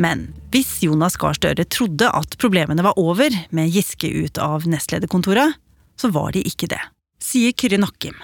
Men 0.02 0.32
hvis 0.54 0.80
Jonas 0.86 1.18
Gahr 1.22 1.36
Støre 1.38 1.66
trodde 1.70 2.10
at 2.10 2.38
problemene 2.42 2.86
var 2.86 2.98
over 3.02 3.34
med 3.54 3.74
Giske 3.74 4.10
ut 4.10 4.40
av 4.42 4.66
nestlederkontoret, 4.70 5.58
så 6.00 6.10
var 6.14 6.34
de 6.34 6.42
ikke 6.48 6.70
det, 6.72 6.82
sier 7.22 7.54
Kyrre 7.54 7.82
Nakkim. 7.82 8.16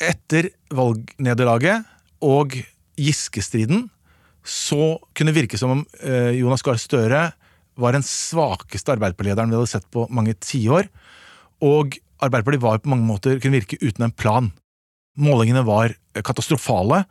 Etter 0.00 0.48
valgnederlaget 0.72 1.84
og 2.24 2.56
Giske-striden 3.00 3.86
så 4.42 4.98
kunne 5.14 5.30
det 5.30 5.38
virke 5.44 5.58
som 5.60 5.76
om 5.76 5.82
eh, 6.02 6.34
Jonas 6.40 6.64
Gahr 6.66 6.80
Støre 6.80 7.28
var 7.78 7.94
den 7.94 8.04
svakeste 8.04 8.92
Arbeiderpartilederen 8.94 9.52
vi 9.52 9.56
hadde 9.56 9.70
sett 9.70 9.86
på 9.94 10.04
mange 10.12 10.34
tiår. 10.34 10.90
Og 11.64 11.96
Arbeiderpartiet 12.22 12.64
var 12.64 12.82
på 12.82 12.90
mange 12.92 13.06
måter 13.06 13.38
kunne 13.40 13.60
virke 13.62 13.78
uten 13.80 14.08
en 14.08 14.14
plan. 14.14 14.50
Målingene 15.18 15.64
var 15.66 15.94
katastrofale. 16.24 17.04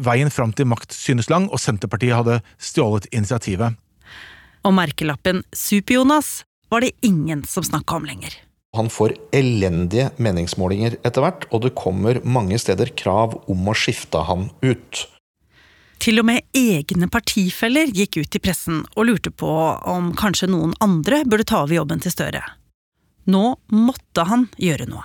Veien 0.00 0.32
fram 0.32 0.52
til 0.56 0.68
makt 0.70 0.94
synes 0.96 1.30
lang, 1.32 1.48
og 1.50 1.60
Senterpartiet 1.60 2.16
hadde 2.16 2.40
stjålet 2.60 3.08
initiativet. 3.12 3.78
Og 4.64 4.76
merkelappen 4.76 5.42
Super-Jonas 5.56 6.42
var 6.70 6.84
det 6.84 6.92
ingen 7.06 7.42
som 7.48 7.64
snakka 7.66 7.98
om 7.98 8.06
lenger. 8.08 8.36
Han 8.76 8.90
får 8.90 9.16
elendige 9.34 10.10
meningsmålinger 10.22 10.98
etter 11.02 11.24
hvert, 11.24 11.46
og 11.50 11.64
det 11.64 11.72
kommer 11.78 12.20
mange 12.22 12.58
steder 12.62 12.92
krav 12.94 13.40
om 13.50 13.70
å 13.70 13.74
skifte 13.74 14.22
han 14.28 14.48
ut. 14.62 15.06
Til 16.00 16.22
og 16.22 16.28
med 16.30 16.46
egne 16.56 17.10
partifeller 17.12 17.90
gikk 17.92 18.22
ut 18.22 18.36
i 18.38 18.40
pressen 18.40 18.84
og 18.94 19.08
lurte 19.08 19.32
på 19.34 19.50
om 19.90 20.12
kanskje 20.16 20.48
noen 20.48 20.72
andre 20.80 21.24
burde 21.28 21.44
ta 21.50 21.64
over 21.64 21.76
jobben 21.76 22.00
til 22.00 22.14
Støre. 22.14 22.40
Nå 23.28 23.42
måtte 23.74 24.24
han 24.30 24.46
gjøre 24.56 24.86
noe. 24.88 25.04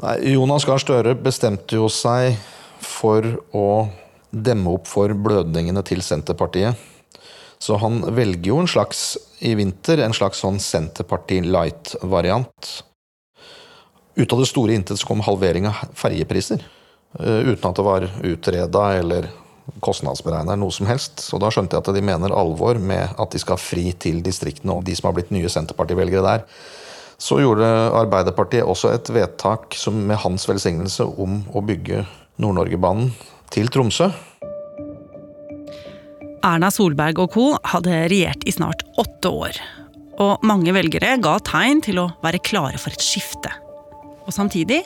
Nei, 0.00 0.14
Jonas 0.32 0.64
Gahr 0.64 0.80
Støre 0.80 1.12
bestemte 1.18 1.76
jo 1.76 1.90
seg 1.92 2.38
for 2.80 3.26
å 3.52 3.66
demme 4.30 4.72
opp 4.78 4.88
for 4.88 5.12
blødningene 5.12 5.82
til 5.84 6.00
Senterpartiet. 6.06 6.78
Så 7.60 7.76
han 7.76 8.00
velger 8.16 8.54
jo 8.54 8.60
en 8.62 8.70
slags, 8.70 9.18
i 9.44 9.52
vinter, 9.54 10.00
en 10.00 10.16
slags 10.16 10.40
sånn 10.40 10.56
Senterparti 10.62 11.42
light-variant. 11.44 12.70
Ut 14.16 14.32
av 14.32 14.40
det 14.40 14.48
store 14.48 14.74
intet 14.74 15.00
så 15.00 15.08
kom 15.08 15.20
halvering 15.24 15.68
av 15.68 15.82
ferjepriser. 15.96 16.64
Uten 17.20 17.68
at 17.68 17.76
det 17.76 17.84
var 17.84 18.06
utreda 18.24 18.84
eller 19.00 19.28
kostnadsberegna 19.84 20.56
noe 20.58 20.72
som 20.74 20.88
helst. 20.88 21.20
Så 21.20 21.38
da 21.42 21.50
skjønte 21.52 21.76
jeg 21.76 21.84
at 21.84 21.92
de 21.94 22.04
mener 22.04 22.34
alvor 22.34 22.80
med 22.80 23.12
at 23.20 23.34
de 23.34 23.42
skal 23.42 23.60
fri 23.60 23.90
til 23.92 24.22
distriktene 24.24 24.78
og 24.78 24.86
de 24.88 24.96
som 24.96 25.10
har 25.10 25.18
blitt 25.18 25.34
nye 25.34 25.50
Senterparti-velgere 25.52 26.24
der. 26.26 26.46
Så 27.20 27.42
gjorde 27.42 27.68
Arbeiderpartiet 27.92 28.64
også 28.64 28.94
et 28.94 29.12
vedtak 29.12 29.76
med 29.92 30.16
hans 30.24 30.48
velsignelse 30.48 31.04
om 31.04 31.42
å 31.52 31.60
bygge 31.60 32.06
Nord-Norgebanen 32.40 33.12
til 33.52 33.68
Tromsø. 33.68 34.08
Erna 36.46 36.70
Solberg 36.72 37.18
og 37.20 37.34
co. 37.34 37.46
hadde 37.68 38.06
regjert 38.08 38.46
i 38.48 38.54
snart 38.54 38.84
åtte 39.00 39.28
år. 39.28 39.58
Og 40.20 40.44
mange 40.44 40.72
velgere 40.76 41.16
ga 41.20 41.36
tegn 41.44 41.82
til 41.84 42.00
å 42.00 42.10
være 42.24 42.40
klare 42.44 42.80
for 42.80 42.92
et 42.92 43.04
skifte. 43.04 43.52
Og 44.24 44.32
samtidig, 44.32 44.80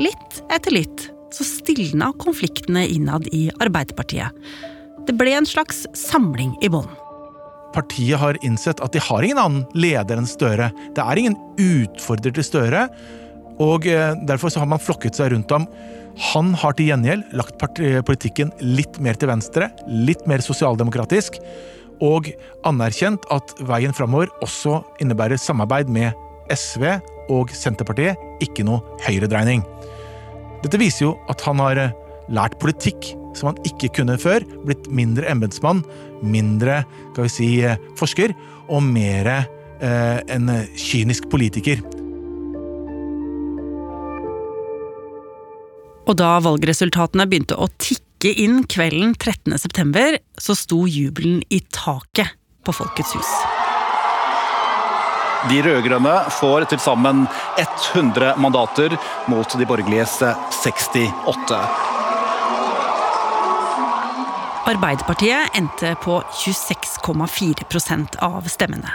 litt 0.00 0.40
etter 0.52 0.72
litt, 0.72 1.08
så 1.32 1.44
stilna 1.44 2.12
konfliktene 2.20 2.86
innad 2.88 3.28
i 3.34 3.48
Arbeiderpartiet. 3.60 4.32
Det 5.06 5.14
ble 5.18 5.34
en 5.36 5.48
slags 5.48 5.84
samling 5.96 6.54
i 6.64 6.70
bånn. 6.72 6.88
Partiet 7.76 8.20
har 8.20 8.38
innsett 8.46 8.80
at 8.80 8.94
de 8.94 9.02
har 9.02 9.24
ingen 9.24 9.40
annen 9.40 9.66
leder 9.76 10.16
enn 10.16 10.28
Støre. 10.28 10.70
Det 10.96 11.02
er 11.02 11.20
ingen 11.20 11.36
utfordrer 11.60 12.32
til 12.38 12.46
Støre, 12.46 12.86
og 13.62 13.86
eh, 13.90 14.16
derfor 14.28 14.52
så 14.52 14.62
har 14.62 14.70
man 14.70 14.82
flokket 14.82 15.18
seg 15.18 15.32
rundt 15.32 15.52
ham. 15.54 15.68
Han 16.32 16.54
har 16.56 16.76
til 16.76 16.90
gjengjeld 16.90 17.34
lagt 17.36 17.60
politikken 18.08 18.52
litt 18.64 18.96
mer 19.04 19.18
til 19.20 19.28
venstre, 19.28 19.68
litt 19.86 20.22
mer 20.28 20.40
sosialdemokratisk, 20.44 21.36
og 22.04 22.30
anerkjent 22.68 23.24
at 23.32 23.52
veien 23.68 23.94
framover 23.96 24.32
også 24.44 24.80
innebærer 25.00 25.40
samarbeid 25.40 25.92
med 25.92 26.16
SV 26.52 26.88
og 27.32 27.52
Senterpartiet, 27.54 28.20
ikke 28.44 28.64
noe 28.66 28.82
høyredreining. 29.06 29.64
Dette 30.64 30.80
viser 30.80 31.08
jo 31.08 31.14
at 31.30 31.42
han 31.46 31.60
har 31.62 31.80
eh, 31.80 31.94
lært 32.32 32.58
politikk 32.62 33.12
som 33.36 33.50
han 33.50 33.60
ikke 33.68 33.92
kunne 33.98 34.16
før, 34.20 34.44
blitt 34.64 34.86
mindre 34.88 35.28
embetsmann, 35.28 35.82
mindre 36.24 36.80
skal 37.12 37.26
vi 37.26 37.32
si, 37.32 37.50
eh, 37.66 37.80
forsker, 37.98 38.34
og 38.72 38.82
mer 38.86 39.30
eh, 39.36 40.18
en 40.32 40.50
kynisk 40.80 41.28
politiker. 41.32 41.82
Og 46.06 46.14
da 46.18 46.36
valgresultatene 46.42 47.26
begynte 47.26 47.58
å 47.58 47.68
tikke 47.82 48.30
inn 48.30 48.62
kvelden 48.70 49.14
13.9, 49.18 50.20
så 50.38 50.54
sto 50.58 50.84
jubelen 50.86 51.42
i 51.50 51.60
taket 51.74 52.36
på 52.66 52.74
Folkets 52.74 53.14
hus. 53.18 53.32
De 55.46 55.60
rød-grønne 55.62 56.14
får 56.34 56.64
til 56.72 56.80
sammen 56.82 57.26
100 57.60 58.34
mandater 58.42 58.96
mot 59.30 59.58
de 59.58 59.66
borgerliges 59.68 60.18
68. 60.56 61.60
Arbeiderpartiet 64.66 65.54
endte 65.54 65.92
på 66.02 66.18
26,4 66.42 68.18
av 68.26 68.48
stemmene. 68.50 68.90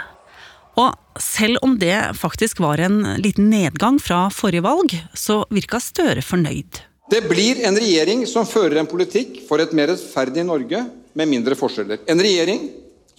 Og 0.76 0.92
selv 1.20 1.60
om 1.64 1.78
det 1.80 1.96
faktisk 2.20 2.60
var 2.60 2.80
en 2.84 3.00
liten 3.20 3.48
nedgang 3.52 4.00
fra 4.00 4.26
forrige 4.32 4.66
valg, 4.68 4.96
så 5.14 5.44
virka 5.52 5.80
Støre 5.80 6.24
fornøyd. 6.24 6.91
Det 7.12 7.28
blir 7.28 7.58
en 7.68 7.76
regjering 7.76 8.22
som 8.24 8.46
fører 8.48 8.78
en 8.80 8.86
politikk 8.88 9.42
for 9.44 9.60
et 9.60 9.72
mer 9.76 9.90
rettferdig 9.90 10.46
Norge 10.48 10.78
med 11.12 11.28
mindre 11.28 11.52
forskjeller. 11.60 11.98
En 12.08 12.20
regjering 12.24 12.62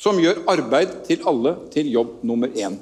som 0.02 0.18
gjør 0.18 0.40
arbeid 0.50 0.96
til 1.06 1.22
alle 1.30 1.52
til 1.76 1.92
jobb 1.94 2.24
nummer 2.26 2.50
én. 2.58 2.80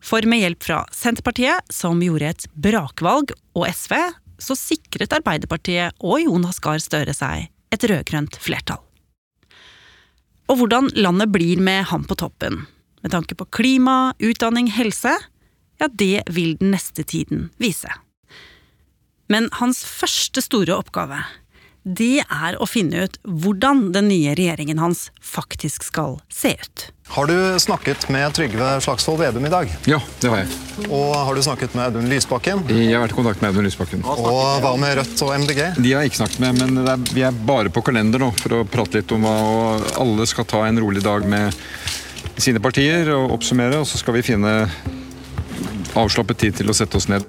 For 0.00 0.24
med 0.24 0.40
hjelp 0.40 0.64
fra 0.64 0.78
Senterpartiet, 0.96 1.68
som 1.68 2.00
gjorde 2.00 2.30
et 2.32 2.46
brakvalg, 2.56 3.34
og 3.52 3.66
SV, 3.68 3.92
så 4.40 4.56
sikret 4.56 5.12
Arbeiderpartiet 5.12 6.00
og 6.00 6.24
Jonas 6.24 6.62
Gahr 6.64 6.80
Støre 6.80 7.12
seg 7.12 7.50
et 7.76 7.84
rød-grønt 7.84 8.40
flertall. 8.40 8.80
Og 10.48 10.56
hvordan 10.62 10.88
landet 10.96 11.34
blir 11.36 11.60
med 11.60 11.84
ham 11.92 12.08
på 12.08 12.16
toppen, 12.24 12.62
med 13.04 13.12
tanke 13.12 13.36
på 13.36 13.50
klima, 13.52 14.14
utdanning, 14.24 14.72
helse, 14.72 15.12
ja, 15.80 15.92
det 15.92 16.24
vil 16.32 16.56
den 16.64 16.72
neste 16.72 17.04
tiden 17.04 17.50
vise. 17.60 17.92
Men 19.32 19.48
hans 19.60 19.84
første 19.88 20.42
store 20.44 20.76
oppgave, 20.76 21.22
det 21.84 22.24
er 22.24 22.56
å 22.56 22.66
finne 22.68 23.04
ut 23.04 23.16
hvordan 23.28 23.90
den 23.92 24.08
nye 24.08 24.32
regjeringen 24.36 24.80
hans 24.80 25.10
faktisk 25.20 25.84
skal 25.84 26.18
se 26.32 26.54
ut. 26.56 26.84
Har 27.12 27.28
du 27.28 27.36
snakket 27.60 28.06
med 28.08 28.32
Trygve 28.36 28.70
Slagsvold 28.80 29.20
Vedum 29.20 29.44
i 29.44 29.52
dag? 29.52 29.68
Ja, 29.88 29.98
det 30.22 30.30
har 30.32 30.40
jeg. 30.40 30.88
Og 30.88 31.12
har 31.12 31.36
du 31.36 31.42
snakket 31.44 31.76
med 31.76 31.90
Audun 31.90 32.08
Lysbakken? 32.08 32.64
Jeg 32.72 32.94
har 32.96 33.04
vært 33.04 33.12
i 33.12 33.18
kontakt 33.18 33.44
med 33.44 33.52
Audun 33.52 33.68
Lysbakken. 33.68 34.04
Og 34.08 34.64
hva 34.64 34.72
med 34.80 34.96
Rødt 34.96 35.24
og 35.26 35.34
MDG? 35.44 35.60
De 35.76 35.92
har 35.92 36.04
jeg 36.04 36.14
ikke 36.14 36.22
snakket 36.22 36.40
med, 36.46 36.62
men 36.62 36.88
er, 36.88 37.04
vi 37.12 37.26
er 37.28 37.42
bare 37.52 37.72
på 37.72 37.84
kalender 37.84 38.24
nå 38.24 38.32
for 38.40 38.56
å 38.56 38.64
prate 38.64 39.02
litt 39.02 39.12
om 39.12 39.28
hva 39.28 39.36
og 39.44 39.88
alle 40.00 40.28
skal 40.30 40.48
ta 40.48 40.64
en 40.64 40.80
rolig 40.80 41.04
dag 41.04 41.28
med 41.28 41.52
sine 42.40 42.64
partier 42.64 43.12
og 43.12 43.36
oppsummere, 43.36 43.84
og 43.84 43.88
så 43.88 44.00
skal 44.00 44.16
vi 44.16 44.24
finne 44.24 44.56
avslappet 45.94 46.40
tid 46.46 46.62
til 46.62 46.72
å 46.72 46.76
sette 46.76 46.96
oss 46.96 47.12
ned. 47.12 47.28